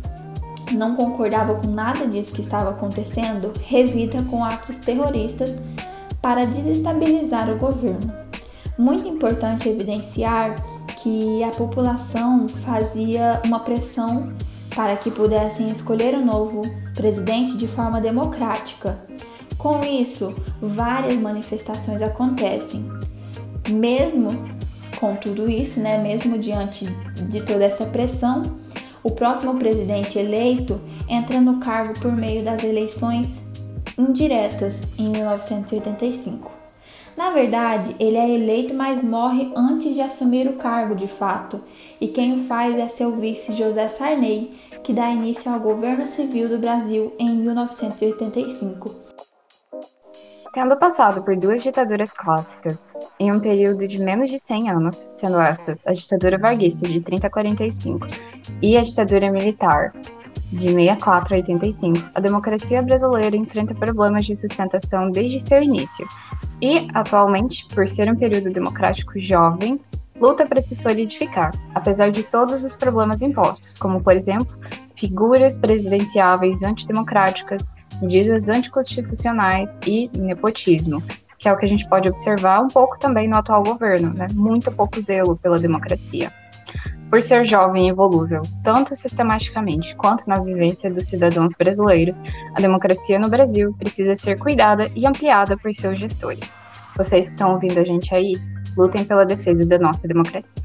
não 0.72 0.96
concordava 0.96 1.56
com 1.56 1.70
nada 1.70 2.08
disso 2.08 2.34
que 2.34 2.42
estava 2.42 2.72
acontecendo 2.72 3.52
revida 3.62 4.24
com 4.24 4.44
atos 4.44 4.78
terroristas 4.78 5.54
para 6.22 6.46
desestabilizar 6.46 7.52
o 7.52 7.58
governo. 7.58 8.12
Muito 8.78 9.08
importante 9.08 9.70
evidenciar 9.70 10.56
que 11.04 11.44
a 11.44 11.50
população 11.50 12.48
fazia 12.48 13.42
uma 13.46 13.60
pressão 13.60 14.32
para 14.74 14.96
que 14.96 15.12
pudessem 15.12 15.66
escolher 15.66 16.16
o 16.16 16.26
novo 16.26 16.62
presidente 16.96 17.58
de 17.58 17.68
forma 17.68 18.00
democrática. 18.00 18.98
Com 19.58 19.84
isso, 19.84 20.34
várias 20.62 21.16
manifestações 21.20 22.02
acontecem. 22.02 22.90
Mesmo 23.70 24.30
com 24.98 25.14
tudo 25.18 25.50
isso, 25.50 25.82
né, 25.82 26.02
mesmo 26.02 26.38
diante 26.38 26.86
de 27.28 27.42
toda 27.42 27.66
essa 27.66 27.86
pressão, 27.86 28.42
o 29.04 29.12
próximo 29.12 29.56
presidente 29.56 30.18
eleito 30.18 30.80
entra 31.10 31.42
no 31.42 31.60
cargo 31.60 32.00
por 32.00 32.14
meio 32.14 32.46
das 32.46 32.64
eleições 32.64 33.42
indiretas 33.98 34.84
em 34.98 35.10
1985. 35.10 36.63
Na 37.16 37.30
verdade, 37.30 37.96
ele 38.00 38.18
é 38.18 38.30
eleito, 38.30 38.74
mas 38.74 39.04
morre 39.04 39.52
antes 39.56 39.94
de 39.94 40.02
assumir 40.02 40.48
o 40.48 40.54
cargo 40.54 40.96
de 40.96 41.08
fato, 41.08 41.62
e 42.02 42.08
quem 42.08 42.34
o 42.34 42.44
faz 42.44 42.78
é 42.78 42.88
seu 42.88 43.16
vice 43.16 43.54
José 43.54 43.88
Sarney, 43.88 44.52
que 44.84 44.92
dá 44.92 45.10
início 45.10 45.52
ao 45.52 45.60
governo 45.60 46.08
civil 46.08 46.50
do 46.50 46.58
Brasil 46.58 47.14
em 47.20 47.36
1985. 47.36 49.04
Tendo 50.54 50.78
passado 50.78 51.24
por 51.24 51.36
duas 51.36 51.64
ditaduras 51.64 52.12
clássicas, 52.14 52.88
em 53.20 53.32
um 53.32 53.40
período 53.40 53.88
de 53.88 54.00
menos 54.00 54.30
de 54.30 54.38
100 54.38 54.70
anos, 54.70 55.04
sendo 55.08 55.40
estas 55.40 55.86
a 55.88 55.94
ditadura 55.94 56.38
varguista 56.38 56.88
de 56.88 57.02
30 57.02 57.26
a 57.26 57.30
45 57.30 58.08
e 58.62 58.78
a 58.78 58.82
ditadura 58.82 59.32
militar 59.32 59.94
de 60.52 60.70
64 60.70 61.34
a 61.34 61.38
85, 61.38 62.12
a 62.14 62.20
democracia 62.20 62.82
brasileira 62.82 63.36
enfrenta 63.36 63.74
problemas 63.74 64.26
de 64.26 64.36
sustentação 64.36 65.10
desde 65.10 65.42
seu 65.42 65.62
início 65.62 66.08
e, 66.62 66.88
atualmente, 66.94 67.68
por 67.74 67.88
ser 67.88 68.12
um 68.12 68.16
período 68.16 68.52
democrático 68.52 69.18
jovem, 69.18 69.80
luta 70.20 70.46
para 70.46 70.62
se 70.62 70.76
solidificar, 70.76 71.52
apesar 71.74 72.12
de 72.12 72.24
todos 72.24 72.64
os 72.64 72.76
problemas 72.76 73.22
impostos, 73.22 73.78
como, 73.78 74.02
por 74.02 74.16
exemplo, 74.16 74.58
figuras 74.96 75.58
presidenciáveis 75.58 76.64
antidemocráticas, 76.64 77.74
medidas 78.02 78.48
anticonstitucionais 78.48 79.80
e 79.86 80.10
nepotismo, 80.18 81.04
que 81.38 81.50
é 81.50 81.52
o 81.52 81.58
que 81.58 81.66
a 81.66 81.70
gente 81.70 81.88
pode 81.90 82.08
observar 82.08 82.62
um 82.62 82.68
pouco 82.68 82.98
também 82.98 83.28
no 83.28 83.38
atual 83.38 83.64
governo, 83.64 84.14
né? 84.14 84.28
Muito 84.34 84.72
pouco 84.72 85.02
zelo 85.02 85.36
pela 85.36 85.60
democracia. 85.60 86.32
Por 87.10 87.22
ser 87.22 87.46
jovem 87.46 87.90
e 87.90 87.94
volúvel, 87.94 88.42
tanto 88.64 88.96
sistematicamente 88.96 89.96
quanto 89.96 90.28
na 90.28 90.40
vivência 90.40 90.92
dos 90.92 91.06
cidadãos 91.06 91.54
brasileiros, 91.58 92.22
a 92.56 92.62
democracia 92.62 93.20
no 93.20 93.30
Brasil 93.30 93.74
precisa 93.78 94.16
ser 94.16 94.40
cuidada 94.40 94.90
e 94.96 95.06
ampliada 95.06 95.56
por 95.56 95.72
seus 95.74 96.00
gestores. 96.00 96.60
Vocês 96.98 97.28
que 97.28 97.34
estão 97.34 97.54
ouvindo 97.54 97.80
a 97.80 97.84
gente 97.84 98.14
aí, 98.16 98.34
lutem 98.76 99.06
pela 99.06 99.26
defesa 99.26 99.66
da 99.66 99.78
nossa 99.78 100.08
democracia. 100.08 100.64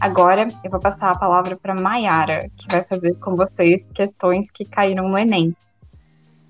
Agora 0.00 0.46
eu 0.64 0.70
vou 0.70 0.78
passar 0.78 1.10
a 1.10 1.18
palavra 1.18 1.56
para 1.56 1.74
Maiara, 1.74 2.40
que 2.56 2.68
vai 2.70 2.84
fazer 2.84 3.14
com 3.16 3.34
vocês 3.34 3.88
questões 3.94 4.50
que 4.50 4.64
caíram 4.64 5.08
no 5.08 5.18
Enem. 5.18 5.56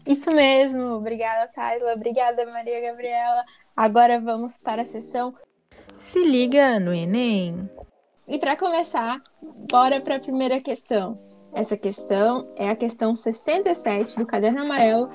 Isso 0.06 0.30
mesmo, 0.30 0.92
obrigada, 0.92 1.50
Tayla, 1.54 1.92
obrigada, 1.92 2.44
Maria 2.46 2.80
Gabriela. 2.80 3.44
Agora 3.76 4.18
vamos 4.20 4.58
para 4.58 4.82
a 4.82 4.84
sessão 4.84 5.34
Se 5.98 6.22
liga 6.24 6.78
no 6.80 6.94
Enem. 6.94 7.68
E 8.28 8.38
para 8.38 8.56
começar, 8.56 9.22
bora 9.70 10.02
para 10.02 10.16
a 10.16 10.20
primeira 10.20 10.60
questão. 10.60 11.18
Essa 11.50 11.78
questão 11.78 12.46
é 12.56 12.68
a 12.68 12.76
questão 12.76 13.14
67 13.14 14.18
do 14.18 14.26
Caderno 14.26 14.60
Amarelo 14.60 15.08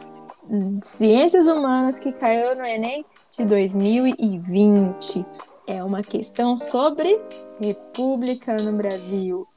de 0.50 0.84
Ciências 0.84 1.48
Humanas 1.48 2.00
que 2.00 2.12
caiu 2.12 2.56
no 2.56 2.66
Enem 2.66 3.06
de 3.38 3.46
2020. 3.46 5.24
É 5.68 5.84
uma 5.84 6.02
questão 6.02 6.58
sobre 6.58 7.22
República 7.62 8.58
no 8.58 8.74
Brasil. 8.74 9.48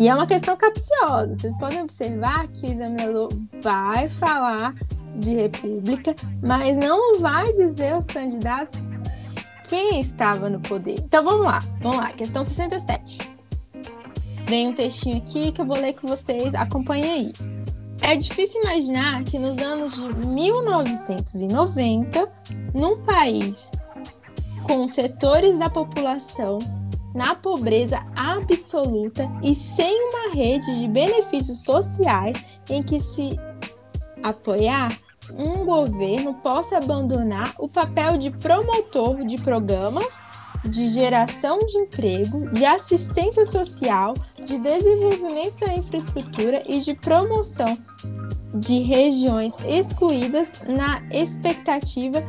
E 0.00 0.08
é 0.08 0.14
uma 0.14 0.26
questão 0.26 0.56
capciosa. 0.56 1.32
Vocês 1.32 1.56
podem 1.56 1.82
observar 1.82 2.48
que 2.48 2.66
o 2.66 2.72
examinador 2.72 3.28
vai 3.62 4.08
falar 4.08 4.74
de 5.14 5.32
República, 5.32 6.14
mas 6.42 6.76
não 6.76 7.20
vai 7.20 7.44
dizer 7.52 7.96
os 7.96 8.06
candidatos 8.06 8.84
quem 9.68 10.00
estava 10.00 10.48
no 10.48 10.60
poder. 10.60 10.96
Então 10.98 11.22
vamos 11.24 11.44
lá, 11.44 11.58
vamos 11.80 11.98
lá, 11.98 12.10
questão 12.12 12.42
67. 12.42 13.36
Vem 14.46 14.68
um 14.68 14.72
textinho 14.72 15.18
aqui 15.18 15.52
que 15.52 15.60
eu 15.60 15.66
vou 15.66 15.76
ler 15.76 15.92
com 15.94 16.06
vocês, 16.06 16.54
acompanhem 16.54 17.10
aí. 17.10 17.32
É 18.00 18.16
difícil 18.16 18.62
imaginar 18.62 19.24
que 19.24 19.38
nos 19.38 19.58
anos 19.58 19.96
de 19.96 20.08
1990, 20.28 22.32
num 22.74 23.02
país 23.02 23.70
com 24.62 24.86
setores 24.86 25.58
da 25.58 25.68
população 25.70 26.58
na 27.14 27.34
pobreza 27.34 28.02
absoluta 28.14 29.30
e 29.42 29.54
sem 29.54 30.10
uma 30.10 30.34
rede 30.34 30.78
de 30.78 30.86
benefícios 30.86 31.64
sociais 31.64 32.36
em 32.68 32.82
que 32.82 33.00
se 33.00 33.40
apoiar, 34.22 34.94
um 35.34 35.64
governo 35.64 36.34
possa 36.34 36.78
abandonar 36.78 37.54
o 37.58 37.68
papel 37.68 38.16
de 38.18 38.30
promotor 38.30 39.24
de 39.24 39.38
programas 39.38 40.20
de 40.68 40.88
geração 40.88 41.58
de 41.58 41.78
emprego, 41.78 42.50
de 42.50 42.64
assistência 42.64 43.44
social, 43.44 44.14
de 44.44 44.58
desenvolvimento 44.58 45.60
da 45.60 45.74
infraestrutura 45.74 46.62
e 46.66 46.80
de 46.80 46.94
promoção 46.94 47.76
de 48.54 48.80
regiões 48.80 49.60
excluídas 49.64 50.60
na 50.66 51.02
expectativa 51.10 52.22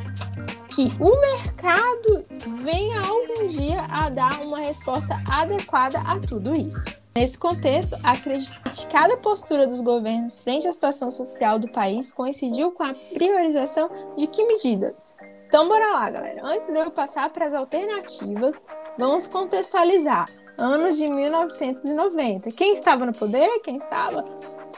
que 0.67 0.91
o 0.99 1.19
mercado 1.19 2.25
venha 2.63 3.01
algum 3.01 3.47
dia 3.47 3.81
a 3.89 4.09
dar 4.09 4.39
uma 4.45 4.59
resposta 4.59 5.19
adequada 5.29 5.99
a 6.01 6.19
tudo 6.19 6.55
isso. 6.55 6.85
Nesse 7.17 7.39
contexto, 7.39 7.97
a 8.03 8.15
criticada 8.15 9.17
postura 9.17 9.65
dos 9.65 9.81
governos 9.81 10.39
frente 10.39 10.67
à 10.67 10.71
situação 10.71 11.09
social 11.09 11.57
do 11.57 11.67
país 11.67 12.11
coincidiu 12.11 12.71
com 12.73 12.83
a 12.83 12.93
priorização 13.11 13.89
de 14.15 14.27
que 14.27 14.45
medidas? 14.45 15.15
Então, 15.47 15.67
bora 15.67 15.93
lá, 15.93 16.11
galera. 16.11 16.45
Antes 16.45 16.71
de 16.71 16.77
eu 16.77 16.91
passar 16.91 17.27
para 17.31 17.47
as 17.47 17.55
alternativas, 17.55 18.63
vamos 18.99 19.27
contextualizar. 19.27 20.29
Anos 20.59 20.95
de 20.99 21.11
1990. 21.11 22.51
Quem 22.51 22.73
estava 22.73 23.03
no 23.03 23.13
poder? 23.13 23.61
Quem 23.61 23.77
estava? 23.77 24.23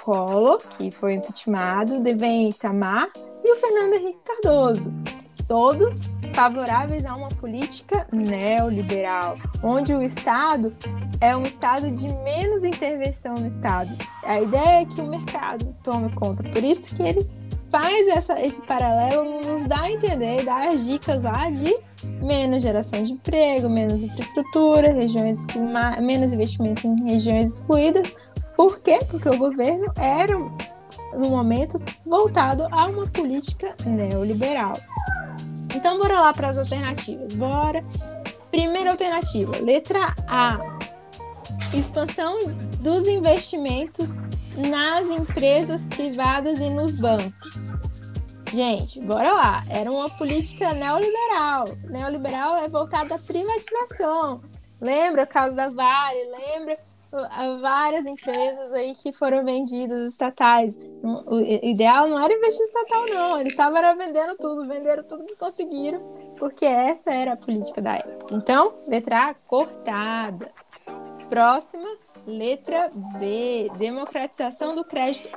Collor, 0.02 0.60
que 0.78 0.92
foi 0.92 1.16
impeachmentado, 1.16 2.00
Devem 2.00 2.52
Itamar 2.52 3.10
e 3.44 3.52
o 3.52 3.58
Fernando 3.58 3.96
Henrique 3.96 4.20
Cardoso 4.24 4.94
todos 5.50 6.08
favoráveis 6.32 7.08
a 7.08 7.16
uma 7.16 7.28
política 7.28 8.08
neoliberal, 8.14 9.36
onde 9.64 9.94
o 9.96 10.02
Estado 10.02 10.74
é 11.20 11.36
um 11.36 11.44
Estado 11.44 11.90
de 11.92 12.08
menos 12.24 12.64
intervenção 12.64 13.34
no 13.34 13.48
Estado. 13.48 13.90
A 14.24 14.40
ideia 14.40 14.84
é 14.84 14.86
que 14.86 15.02
o 15.02 15.08
mercado 15.08 15.76
tome 15.84 16.12
conta. 16.12 16.44
Por 16.44 16.64
isso 16.64 16.96
que 16.96 17.02
ele 17.02 17.28
faz 17.72 18.08
essa, 18.08 18.40
esse 18.40 18.62
paralelo, 18.62 19.42
nos 19.42 19.66
dá 19.66 19.82
a 19.82 19.92
entender, 19.92 20.46
dá 20.46 20.68
as 20.68 20.86
dicas 20.86 21.24
lá 21.24 21.50
de 21.50 21.76
menos 22.22 22.62
geração 22.62 23.02
de 23.02 23.14
emprego, 23.14 23.68
menos 23.68 24.04
infraestrutura, 24.04 24.94
regiões 24.94 25.48
menos 26.02 26.32
investimento 26.32 26.88
em 26.88 27.12
regiões 27.12 27.56
excluídas. 27.56 28.16
Por 28.56 28.80
quê? 28.82 29.00
Porque 29.10 29.28
o 29.28 29.38
governo 29.38 29.92
era, 29.98 30.38
no 30.38 31.30
momento, 31.30 31.82
voltado 32.06 32.68
a 32.72 32.86
uma 32.86 33.08
política 33.08 33.76
neoliberal. 33.86 34.74
Então, 35.80 35.98
bora 35.98 36.20
lá 36.20 36.34
para 36.34 36.50
as 36.50 36.58
alternativas. 36.58 37.34
Bora. 37.36 37.86
Primeira 38.52 38.92
alternativa, 38.92 39.58
letra 39.60 40.14
A. 40.28 40.60
Expansão 41.74 42.38
dos 42.82 43.08
investimentos 43.08 44.18
nas 44.58 45.10
empresas 45.10 45.88
privadas 45.88 46.60
e 46.60 46.70
nos 46.70 47.00
bancos. 47.00 47.76
Gente, 48.52 49.00
bora 49.00 49.32
lá. 49.32 49.64
Era 49.70 49.90
uma 49.90 50.10
política 50.10 50.74
neoliberal. 50.74 51.64
Neoliberal 51.86 52.58
é 52.58 52.68
voltada 52.68 53.16
à 53.16 53.18
privatização. 53.18 54.42
Lembra 54.82 55.24
o 55.24 55.28
caso 55.28 55.56
da 55.56 55.70
Vale? 55.70 56.20
Lembra 56.26 56.78
várias 57.62 58.06
empresas 58.06 58.74
aí 58.74 58.94
que 58.96 59.12
foram 59.12 59.44
vendidas 59.44 60.12
estatais. 60.12 60.78
O 61.04 61.40
ideal 61.40 62.08
não 62.08 62.24
era 62.24 62.34
investir 62.34 62.64
estatal, 62.64 63.06
não. 63.08 63.38
Eles 63.40 63.54
estavam 63.54 63.98
vendendo 63.98 64.36
tudo, 64.38 64.68
venderam 64.68 65.04
tudo 65.04 65.26
que 65.26 65.36
conseguiram, 65.36 66.02
porque 66.38 66.66
essa 66.66 67.12
era 67.12 67.34
a 67.34 67.38
política 67.38 67.82
da 67.82 67.96
época. 67.96 68.36
Então, 68.36 68.74
letra 68.88 69.30
A, 69.30 69.34
cortada. 69.34 70.52
Próxima, 71.30 71.88
letra 72.26 72.92
B, 73.20 73.72
democratização 73.78 74.76
do 74.76 74.84
crédito 74.84 75.30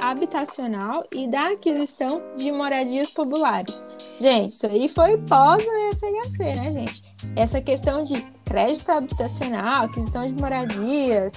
habitacional 0.00 1.04
e 1.12 1.28
da 1.28 1.52
aquisição 1.52 2.22
de 2.36 2.50
moradias 2.50 3.10
populares. 3.10 3.84
Gente, 4.18 4.50
isso 4.50 4.66
aí 4.66 4.88
foi 4.88 5.18
pós 5.18 5.62
FHC, 5.62 6.54
né, 6.54 6.72
gente? 6.72 7.02
Essa 7.34 7.60
questão 7.60 8.02
de 8.02 8.20
crédito 8.44 8.90
habitacional, 8.90 9.84
aquisição 9.84 10.26
de 10.26 10.34
moradias, 10.34 11.34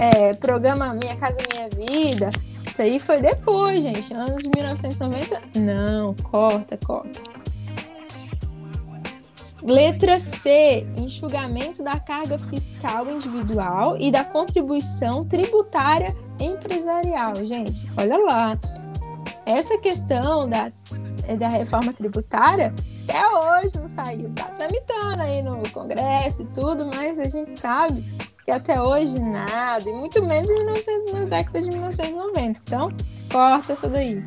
é, 0.00 0.34
programa 0.34 0.92
Minha 0.94 1.16
Casa 1.16 1.40
Minha 1.52 1.68
Vida. 1.68 2.30
Isso 2.66 2.82
aí 2.82 3.00
foi 3.00 3.20
depois, 3.20 3.82
gente. 3.82 4.14
Anos 4.14 4.42
de 4.42 4.50
1990. 4.56 5.42
Não, 5.56 6.14
corta, 6.22 6.76
corta. 6.76 7.20
Letra 9.62 10.18
C, 10.18 10.86
enxugamento 10.96 11.82
da 11.82 11.98
carga 12.00 12.38
fiscal 12.38 13.10
individual 13.10 13.96
e 13.98 14.10
da 14.10 14.24
contribuição 14.24 15.24
tributária 15.24 16.16
empresarial. 16.40 17.34
Gente, 17.44 17.90
olha 17.96 18.18
lá. 18.18 18.58
Essa 19.44 19.78
questão 19.78 20.48
da, 20.48 20.72
da 21.38 21.48
reforma 21.48 21.92
tributária 21.92 22.72
até 23.08 23.28
hoje 23.28 23.78
não 23.78 23.88
saiu. 23.88 24.30
Tá 24.34 24.44
tramitando 24.44 25.22
aí 25.22 25.42
no 25.42 25.68
Congresso 25.70 26.42
e 26.42 26.46
tudo, 26.46 26.86
mas 26.86 27.18
a 27.18 27.28
gente 27.28 27.58
sabe 27.58 28.04
que 28.44 28.50
até 28.50 28.80
hoje 28.80 29.20
nada, 29.20 29.88
e 29.88 29.92
muito 29.92 30.24
menos 30.24 30.50
em 30.50 30.54
1900, 30.54 31.12
na 31.12 31.24
década 31.24 31.60
de 31.60 31.70
1990. 31.70 32.60
Então, 32.64 32.88
corta 33.30 33.72
essa 33.72 33.88
daí. 33.88 34.22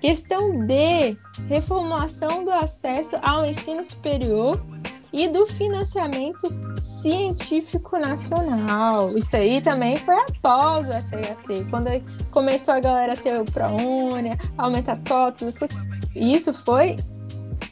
Questão 0.00 0.64
D: 0.66 1.16
reformulação 1.48 2.44
do 2.44 2.50
acesso 2.52 3.16
ao 3.22 3.44
ensino 3.44 3.82
superior 3.82 4.60
e 5.12 5.28
do 5.28 5.46
financiamento 5.46 6.48
científico 6.82 7.98
nacional. 7.98 9.16
Isso 9.16 9.36
aí 9.36 9.60
também 9.60 9.96
foi 9.96 10.14
após 10.14 10.88
o 10.88 10.92
FHC, 10.92 11.66
quando 11.70 11.88
começou 12.30 12.74
a 12.74 12.80
galera 12.80 13.16
ter 13.16 13.40
o 13.40 13.44
ProUnia, 13.44 14.36
aumentar 14.58 14.92
as 14.92 15.02
cotas, 15.02 15.48
as 15.48 15.58
coisas. 15.58 15.76
Isso 16.14 16.52
foi 16.52 16.96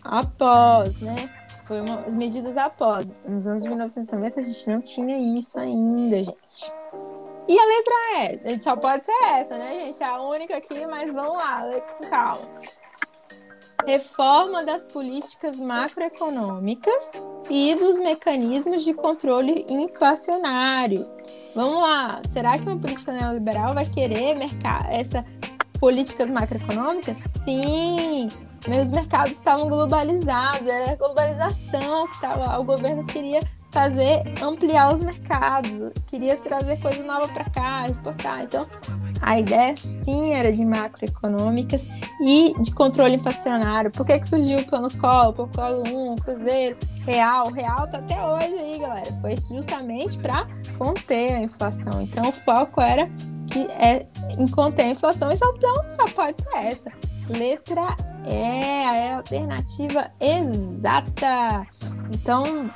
após, 0.02 1.00
né? 1.00 1.30
Foi 1.64 1.80
uma, 1.80 2.00
as 2.00 2.16
medidas 2.16 2.56
após. 2.56 3.16
Nos 3.26 3.46
anos 3.46 3.62
de 3.62 3.68
1990 3.68 4.40
a 4.40 4.42
gente 4.42 4.70
não 4.70 4.80
tinha 4.80 5.38
isso 5.38 5.58
ainda, 5.58 6.16
gente. 6.18 6.72
E 7.46 7.58
a 7.58 7.64
letra 7.64 7.94
gente 8.48 8.64
só 8.64 8.74
pode 8.76 9.04
ser 9.04 9.24
essa, 9.24 9.58
né, 9.58 9.80
gente? 9.80 10.02
A 10.02 10.20
única 10.22 10.56
aqui, 10.56 10.86
mas 10.86 11.12
vamos 11.12 11.34
lá, 11.34 11.62
com 11.98 12.08
calma. 12.08 12.48
Reforma 13.86 14.64
das 14.64 14.84
políticas 14.84 15.58
macroeconômicas 15.58 17.12
e 17.50 17.74
dos 17.74 18.00
mecanismos 18.00 18.82
de 18.82 18.94
controle 18.94 19.66
inflacionário. 19.68 21.06
Vamos 21.54 21.82
lá, 21.82 22.22
será 22.32 22.56
que 22.56 22.64
uma 22.64 22.78
política 22.78 23.12
neoliberal 23.12 23.74
vai 23.74 23.84
querer 23.84 24.34
mercar 24.34 24.90
essa 24.90 25.24
políticas 25.78 26.30
macroeconômicas? 26.30 27.18
Sim, 27.18 28.28
meus 28.66 28.90
mercados 28.90 29.36
estavam 29.36 29.68
globalizados, 29.68 30.66
era 30.66 30.92
a 30.92 30.96
globalização 30.96 32.06
que 32.06 32.14
estava, 32.14 32.58
o 32.58 32.64
governo 32.64 33.04
queria 33.04 33.40
fazer 33.74 34.22
ampliar 34.40 34.92
os 34.92 35.00
mercados, 35.00 35.90
queria 36.06 36.36
trazer 36.36 36.78
coisa 36.78 37.02
nova 37.02 37.26
para 37.26 37.44
cá, 37.50 37.88
exportar. 37.88 38.44
Então, 38.44 38.64
a 39.20 39.40
ideia 39.40 39.76
sim 39.76 40.32
era 40.32 40.52
de 40.52 40.64
macroeconômicas 40.64 41.88
e 42.20 42.54
de 42.60 42.72
controle 42.72 43.16
inflacionário. 43.16 43.90
Por 43.90 44.06
que, 44.06 44.16
que 44.20 44.28
surgiu 44.28 44.60
o 44.60 44.64
plano 44.64 44.88
Collor, 44.96 45.40
o 45.40 45.48
plano 45.48 46.12
1, 46.12 46.16
Cruzeiro, 46.16 46.76
Real? 47.04 47.50
Real 47.50 47.88
tá 47.88 47.98
até 47.98 48.24
hoje 48.24 48.54
aí, 48.54 48.78
galera. 48.78 49.18
Foi 49.20 49.34
justamente 49.36 50.18
para 50.18 50.46
conter 50.78 51.32
a 51.32 51.40
inflação. 51.40 52.00
Então, 52.00 52.28
o 52.28 52.32
foco 52.32 52.80
era 52.80 53.10
que 53.50 53.66
é 53.72 54.06
em 54.38 54.46
conter 54.46 54.84
a 54.84 54.90
inflação. 54.90 55.32
E 55.32 55.36
só, 55.36 55.52
então, 55.56 55.88
só 55.88 56.06
pode 56.10 56.40
ser 56.40 56.56
essa. 56.58 56.92
Letra 57.28 57.96
E, 58.24 58.34
é 58.34 59.12
a 59.12 59.16
alternativa 59.16 60.10
exata. 60.20 61.66
Então, 62.14 62.70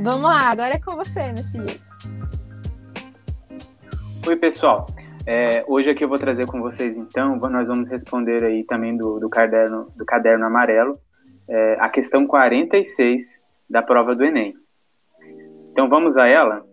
Vamos 0.00 0.22
lá, 0.22 0.50
agora 0.50 0.74
é 0.74 0.80
com 0.80 0.96
você, 0.96 1.30
Messias. 1.32 1.80
Oi, 4.26 4.36
pessoal. 4.36 4.86
É, 5.26 5.64
hoje 5.68 5.90
aqui 5.90 6.02
eu 6.02 6.08
vou 6.08 6.18
trazer 6.18 6.46
com 6.46 6.60
vocês, 6.60 6.96
então, 6.96 7.36
nós 7.36 7.68
vamos 7.68 7.88
responder 7.88 8.42
aí 8.42 8.64
também 8.64 8.96
do, 8.96 9.20
do 9.20 9.28
caderno, 9.28 9.86
do 9.96 10.04
caderno 10.04 10.44
amarelo, 10.44 10.98
é, 11.48 11.76
a 11.78 11.88
questão 11.88 12.26
46 12.26 13.40
da 13.70 13.82
prova 13.82 14.14
do 14.14 14.24
Enem. 14.24 14.54
Então, 15.70 15.88
vamos 15.88 16.16
a 16.16 16.26
ela? 16.26 16.64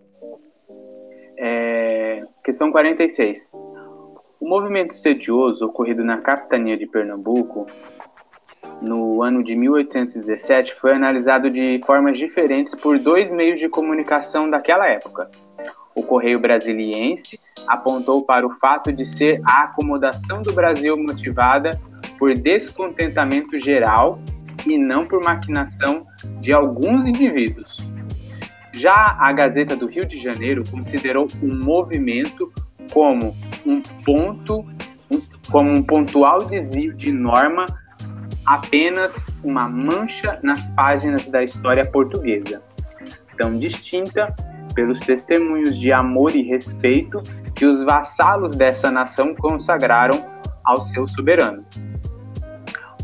É, 1.37 2.23
questão 2.43 2.71
46. 2.71 3.51
O 4.39 4.47
movimento 4.47 4.95
sedioso 4.95 5.65
ocorrido 5.65 6.03
na 6.03 6.17
capitania 6.17 6.77
de 6.77 6.87
Pernambuco 6.87 7.67
no 8.81 9.21
ano 9.21 9.43
de 9.43 9.55
1817 9.55 10.73
foi 10.75 10.93
analisado 10.93 11.49
de 11.49 11.81
formas 11.85 12.17
diferentes 12.17 12.73
por 12.75 12.97
dois 12.97 13.31
meios 13.31 13.59
de 13.59 13.67
comunicação 13.67 14.49
daquela 14.49 14.87
época. 14.87 15.29
O 15.93 16.03
Correio 16.03 16.39
Brasiliense 16.39 17.39
apontou 17.67 18.23
para 18.23 18.47
o 18.47 18.51
fato 18.51 18.91
de 18.93 19.05
ser 19.05 19.41
a 19.45 19.63
acomodação 19.63 20.41
do 20.41 20.53
Brasil 20.53 20.95
motivada 20.95 21.71
por 22.17 22.33
descontentamento 22.33 23.59
geral 23.59 24.19
e 24.65 24.77
não 24.77 25.05
por 25.05 25.23
maquinação 25.23 26.05
de 26.39 26.53
alguns 26.53 27.05
indivíduos. 27.05 27.89
Já 28.73 29.17
a 29.19 29.31
Gazeta 29.33 29.75
do 29.75 29.87
Rio 29.87 30.05
de 30.05 30.17
Janeiro 30.17 30.63
considerou 30.71 31.27
o 31.41 31.47
movimento 31.47 32.51
como 32.93 33.35
um 33.65 33.81
ponto, 34.05 34.65
como 35.51 35.69
um 35.69 35.83
pontual 35.83 36.37
desvio 36.39 36.93
de 36.93 37.11
norma 37.11 37.65
apenas 38.49 39.27
uma 39.43 39.69
mancha 39.69 40.39
nas 40.41 40.71
páginas 40.71 41.27
da 41.27 41.43
história 41.43 41.85
portuguesa, 41.85 42.63
tão 43.37 43.55
distinta 43.55 44.35
pelos 44.73 44.99
testemunhos 45.01 45.77
de 45.77 45.91
amor 45.91 46.35
e 46.35 46.41
respeito 46.41 47.21
que 47.53 47.67
os 47.67 47.83
vassalos 47.83 48.55
dessa 48.55 48.89
nação 48.89 49.35
consagraram 49.35 50.25
ao 50.65 50.77
seu 50.77 51.07
soberano. 51.07 51.63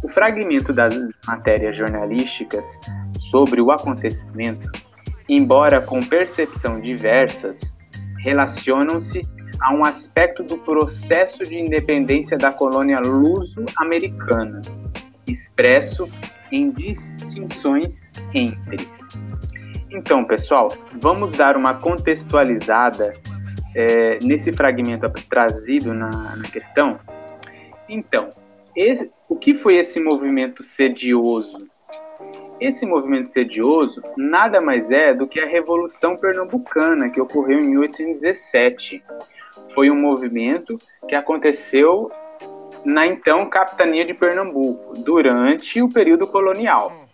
O 0.03 0.09
fragmento 0.09 0.73
das 0.73 0.97
matérias 1.27 1.77
jornalísticas 1.77 2.65
sobre 3.19 3.61
o 3.61 3.71
acontecimento, 3.71 4.67
embora 5.29 5.79
com 5.79 6.01
percepção 6.01 6.81
diversas, 6.81 7.61
relacionam-se 8.25 9.19
a 9.61 9.71
um 9.71 9.85
aspecto 9.85 10.41
do 10.41 10.57
processo 10.57 11.43
de 11.43 11.59
independência 11.59 12.35
da 12.35 12.51
colônia 12.51 12.99
luso-americana, 12.99 14.61
expresso 15.27 16.09
em 16.51 16.71
distinções 16.71 18.11
entre. 18.33 18.87
Então, 19.89 20.25
pessoal, 20.25 20.69
vamos 21.01 21.31
dar 21.31 21.55
uma 21.55 21.73
contextualizada 21.73 23.13
é, 23.75 24.19
nesse 24.23 24.53
fragmento 24.53 25.09
trazido 25.29 25.93
na, 25.93 26.09
na 26.09 26.43
questão. 26.51 26.99
Então, 27.87 28.29
esse, 28.75 29.09
o 29.29 29.35
que 29.35 29.55
foi 29.55 29.77
esse 29.77 29.99
movimento 29.99 30.63
sedioso? 30.63 31.57
Esse 32.59 32.85
movimento 32.85 33.29
sedioso 33.29 34.01
nada 34.17 34.61
mais 34.61 34.89
é 34.89 35.13
do 35.13 35.27
que 35.27 35.39
a 35.39 35.45
Revolução 35.45 36.15
Pernambucana, 36.15 37.09
que 37.09 37.19
ocorreu 37.19 37.59
em 37.59 37.67
1817. 37.69 39.03
Foi 39.73 39.89
um 39.89 39.99
movimento 39.99 40.77
que 41.07 41.15
aconteceu 41.15 42.09
na 42.85 43.07
então 43.07 43.49
capitania 43.49 44.05
de 44.05 44.13
Pernambuco, 44.13 44.93
durante 45.01 45.81
o 45.81 45.89
período 45.89 46.27
colonial. 46.27 47.05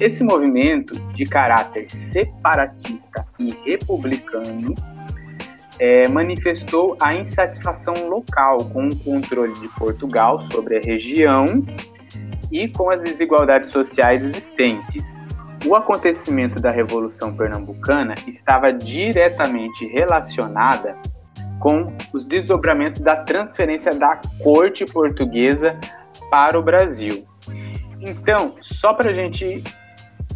Esse 0.00 0.22
movimento 0.22 0.98
de 1.14 1.24
caráter 1.24 1.90
separatista 1.90 3.26
e 3.38 3.52
republicano 3.64 4.74
é, 5.78 6.06
manifestou 6.08 6.96
a 7.00 7.14
insatisfação 7.14 7.94
local 8.08 8.58
com 8.72 8.88
o 8.88 8.96
controle 8.96 9.54
de 9.54 9.68
Portugal 9.68 10.40
sobre 10.42 10.76
a 10.76 10.80
região 10.84 11.44
e 12.52 12.68
com 12.68 12.90
as 12.90 13.02
desigualdades 13.02 13.70
sociais 13.70 14.22
existentes. 14.22 15.18
O 15.66 15.74
acontecimento 15.74 16.60
da 16.60 16.70
Revolução 16.70 17.34
Pernambucana 17.34 18.14
estava 18.26 18.72
diretamente 18.72 19.86
relacionada 19.86 20.96
com 21.60 21.92
os 22.12 22.24
desdobramentos 22.24 23.00
da 23.00 23.16
transferência 23.16 23.92
da 23.92 24.18
corte 24.42 24.84
portuguesa 24.86 25.78
para 26.30 26.58
o 26.58 26.62
Brasil. 26.62 27.24
Então, 28.00 28.56
só 28.60 28.94
para 28.94 29.10
a 29.10 29.12
gente 29.12 29.62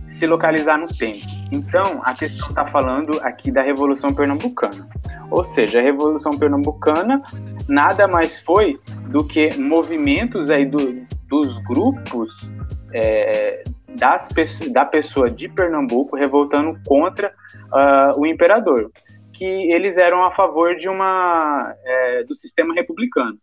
se 0.06 0.26
localizar 0.26 0.78
no 0.78 0.86
tempo. 0.86 1.24
Então, 1.50 2.00
a 2.04 2.14
questão 2.14 2.48
está 2.48 2.66
falando 2.66 3.18
aqui 3.22 3.50
da 3.50 3.62
Revolução 3.62 4.10
Pernambucana. 4.10 4.88
Ou 5.30 5.44
seja, 5.44 5.80
a 5.80 5.82
Revolução 5.82 6.32
Pernambucana 6.32 7.22
nada 7.68 8.06
mais 8.06 8.38
foi 8.38 8.78
do 9.08 9.24
que 9.24 9.58
movimentos 9.58 10.50
aí 10.50 10.66
do, 10.66 11.04
dos 11.26 11.58
grupos 11.64 12.48
é, 12.92 13.64
das, 13.98 14.28
da 14.70 14.84
pessoa 14.84 15.30
de 15.30 15.48
Pernambuco 15.48 16.16
revoltando 16.16 16.78
contra 16.86 17.32
uh, 17.72 18.20
o 18.20 18.26
imperador, 18.26 18.90
que 19.34 19.44
eles 19.44 19.96
eram 19.96 20.24
a 20.24 20.30
favor 20.32 20.76
de 20.76 20.88
uma 20.88 21.74
é, 21.84 22.24
do 22.24 22.34
sistema 22.34 22.72
republicano. 22.74 23.38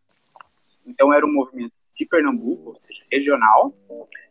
Então 0.85 1.13
era 1.13 1.25
um 1.25 1.31
movimento 1.31 1.73
de 1.95 2.05
Pernambuco, 2.05 2.69
ou 2.69 2.75
seja, 2.77 3.03
regional, 3.11 3.73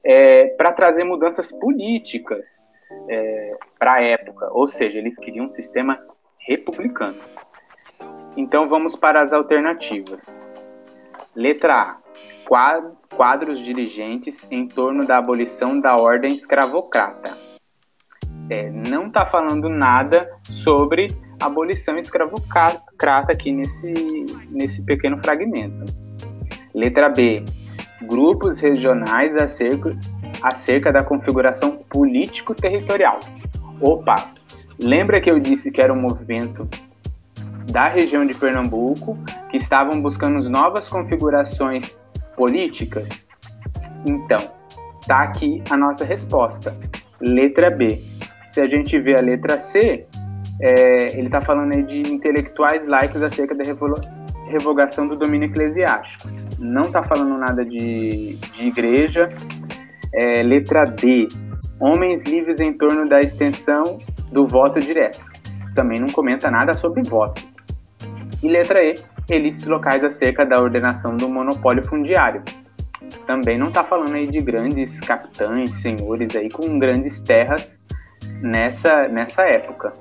é, 0.03 0.47
para 0.57 0.73
trazer 0.73 1.05
mudanças 1.05 1.53
políticas 1.53 2.65
é, 3.09 3.57
para 3.79 3.95
a 3.95 4.03
época, 4.03 4.49
ou 4.53 4.67
seja, 4.67 4.99
eles 4.99 5.17
queriam 5.17 5.47
um 5.47 5.53
sistema 5.53 5.99
republicano. 6.39 7.19
Então 8.37 8.69
vamos 8.69 8.97
para 8.97 9.21
as 9.21 9.33
alternativas. 9.33 10.41
Letra 11.35 11.75
A. 11.75 12.01
Quadros 13.15 13.63
dirigentes 13.63 14.45
em 14.51 14.67
torno 14.67 15.07
da 15.07 15.19
abolição 15.19 15.79
da 15.79 15.97
ordem 15.97 16.35
escravocrata. 16.35 17.31
É, 18.51 18.69
não 18.69 19.07
está 19.07 19.25
falando 19.25 19.69
nada 19.69 20.29
sobre 20.43 21.07
abolição 21.41 21.99
escravocrata 21.99 23.33
aqui 23.33 23.51
nesse, 23.51 24.27
nesse 24.51 24.83
pequeno 24.83 25.19
fragmento. 25.23 25.85
Letra 26.75 27.09
B. 27.09 27.45
Grupos 28.03 28.59
regionais 28.59 29.37
acerca, 29.37 29.97
acerca 30.43 30.93
da 30.93 31.03
configuração 31.03 31.79
político-territorial. 31.89 33.21
Opa! 33.81 34.15
Lembra 34.83 35.21
que 35.21 35.31
eu 35.31 35.39
disse 35.39 35.71
que 35.71 35.81
era 35.81 35.93
um 35.93 36.01
movimento 36.01 36.69
da 37.71 37.89
região 37.89 38.27
de 38.27 38.37
Pernambuco 38.37 39.19
que 39.51 39.57
estavam 39.57 40.01
buscando 40.01 40.49
novas 40.49 40.89
configurações 40.89 41.99
políticas? 42.37 43.09
Então, 44.09 44.39
tá 45.07 45.23
aqui 45.23 45.63
a 45.69 45.77
nossa 45.77 46.05
resposta. 46.05 46.75
Letra 47.21 47.71
B. 47.71 48.01
Se 48.49 48.61
a 48.61 48.67
gente 48.67 48.99
vê 48.99 49.15
a 49.17 49.21
letra 49.21 49.61
C, 49.61 50.07
é, 50.61 51.07
ele 51.17 51.27
está 51.27 51.41
falando 51.41 51.75
aí 51.75 51.83
de 51.83 52.13
intelectuais 52.13 52.87
laicos 52.87 53.23
acerca 53.23 53.55
da 53.55 53.65
revogação 54.47 55.09
do 55.09 55.17
domínio 55.17 55.49
eclesiástico. 55.49 56.29
Não 56.59 56.83
está 56.83 57.03
falando 57.03 57.39
nada 57.39 57.65
de, 57.65 58.37
de 58.37 58.65
igreja. 58.67 59.29
É, 60.13 60.43
letra 60.43 60.85
D. 60.85 61.29
Homens 61.79 62.23
livres 62.25 62.61
em 62.61 62.73
torno 62.75 63.09
da 63.09 63.21
extensão 63.21 64.01
do 64.31 64.47
voto 64.47 64.79
direto. 64.79 65.25
Também 65.75 65.99
não 65.99 66.09
comenta 66.09 66.51
nada 66.51 66.75
sobre 66.75 67.03
voto. 67.03 67.43
E 68.43 68.49
letra 68.49 68.83
E, 68.83 68.95
elites 69.31 69.67
locais 69.67 70.05
acerca 70.05 70.45
da 70.45 70.61
ordenação 70.61 71.17
do 71.17 71.29
monopólio 71.29 71.87
fundiário. 71.87 72.43
Também 73.27 73.57
não 73.57 73.69
está 73.69 73.83
falando 73.83 74.15
aí 74.15 74.27
de 74.27 74.39
grandes 74.39 75.01
capitães, 75.01 75.71
senhores 75.71 76.37
aí 76.37 76.51
com 76.51 76.79
grandes 76.79 77.21
terras 77.21 77.83
nessa, 78.43 79.09
nessa 79.09 79.43
época. 79.43 79.93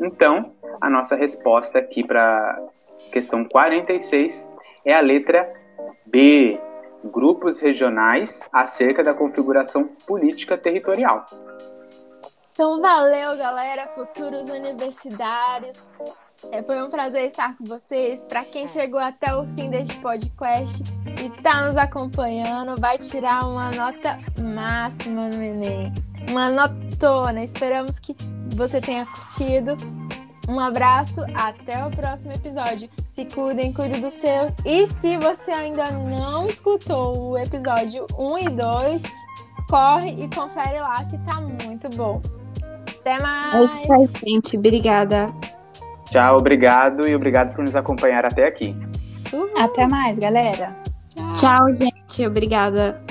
Então, 0.00 0.52
a 0.80 0.90
nossa 0.90 1.16
resposta 1.16 1.78
aqui 1.78 2.04
para 2.04 2.56
questão 3.12 3.44
46 3.44 4.50
é 4.84 4.94
a 4.94 5.00
letra 5.00 5.52
B, 6.06 6.58
grupos 7.04 7.60
regionais 7.60 8.46
acerca 8.52 9.02
da 9.02 9.14
configuração 9.14 9.84
política 10.06 10.56
territorial. 10.56 11.26
Então, 12.52 12.80
valeu, 12.80 13.36
galera, 13.36 13.88
futuros 13.88 14.48
universitários. 14.48 15.88
É, 16.52 16.62
foi 16.62 16.82
um 16.82 16.88
prazer 16.88 17.24
estar 17.24 17.56
com 17.56 17.64
vocês. 17.64 18.26
Para 18.26 18.44
quem 18.44 18.68
chegou 18.68 19.00
até 19.00 19.34
o 19.34 19.44
fim 19.44 19.70
deste 19.70 19.96
podcast 19.98 20.84
e 21.20 21.26
está 21.26 21.66
nos 21.66 21.76
acompanhando, 21.76 22.80
vai 22.80 22.98
tirar 22.98 23.44
uma 23.44 23.70
nota 23.70 24.18
máxima 24.40 25.28
no 25.28 25.42
Enem. 25.42 25.92
Uma 26.28 26.48
notona. 26.48 27.42
Esperamos 27.42 27.98
que 27.98 28.14
você 28.54 28.80
tenha 28.80 29.06
curtido. 29.06 29.76
Um 30.48 30.60
abraço, 30.60 31.22
até 31.34 31.84
o 31.86 31.90
próximo 31.90 32.32
episódio. 32.32 32.88
Se 33.04 33.24
cuidem, 33.24 33.72
cuide 33.72 34.00
dos 34.00 34.12
seus. 34.12 34.56
E 34.64 34.86
se 34.86 35.16
você 35.16 35.50
ainda 35.50 35.90
não 35.90 36.46
escutou 36.46 37.30
o 37.30 37.38
episódio 37.38 38.06
1 38.18 38.38
e 38.38 38.48
2, 38.50 39.02
corre 39.68 40.10
e 40.22 40.28
confere 40.34 40.80
lá 40.80 41.02
que 41.04 41.16
tá 41.18 41.40
muito 41.40 41.88
bom. 41.96 42.20
Até 43.00 43.18
mais! 43.22 43.54
É 43.54 43.82
isso 43.82 43.92
aí, 43.92 44.08
gente. 44.24 44.56
Obrigada. 44.58 45.32
Tchau, 46.06 46.36
obrigado 46.36 47.08
e 47.08 47.14
obrigado 47.14 47.54
por 47.54 47.64
nos 47.64 47.74
acompanhar 47.74 48.24
até 48.24 48.46
aqui. 48.46 48.76
Uhum. 49.32 49.48
Até 49.58 49.88
mais, 49.88 50.18
galera. 50.18 50.76
Tchau, 51.14 51.32
Tchau 51.32 51.72
gente. 51.72 52.26
Obrigada. 52.26 53.02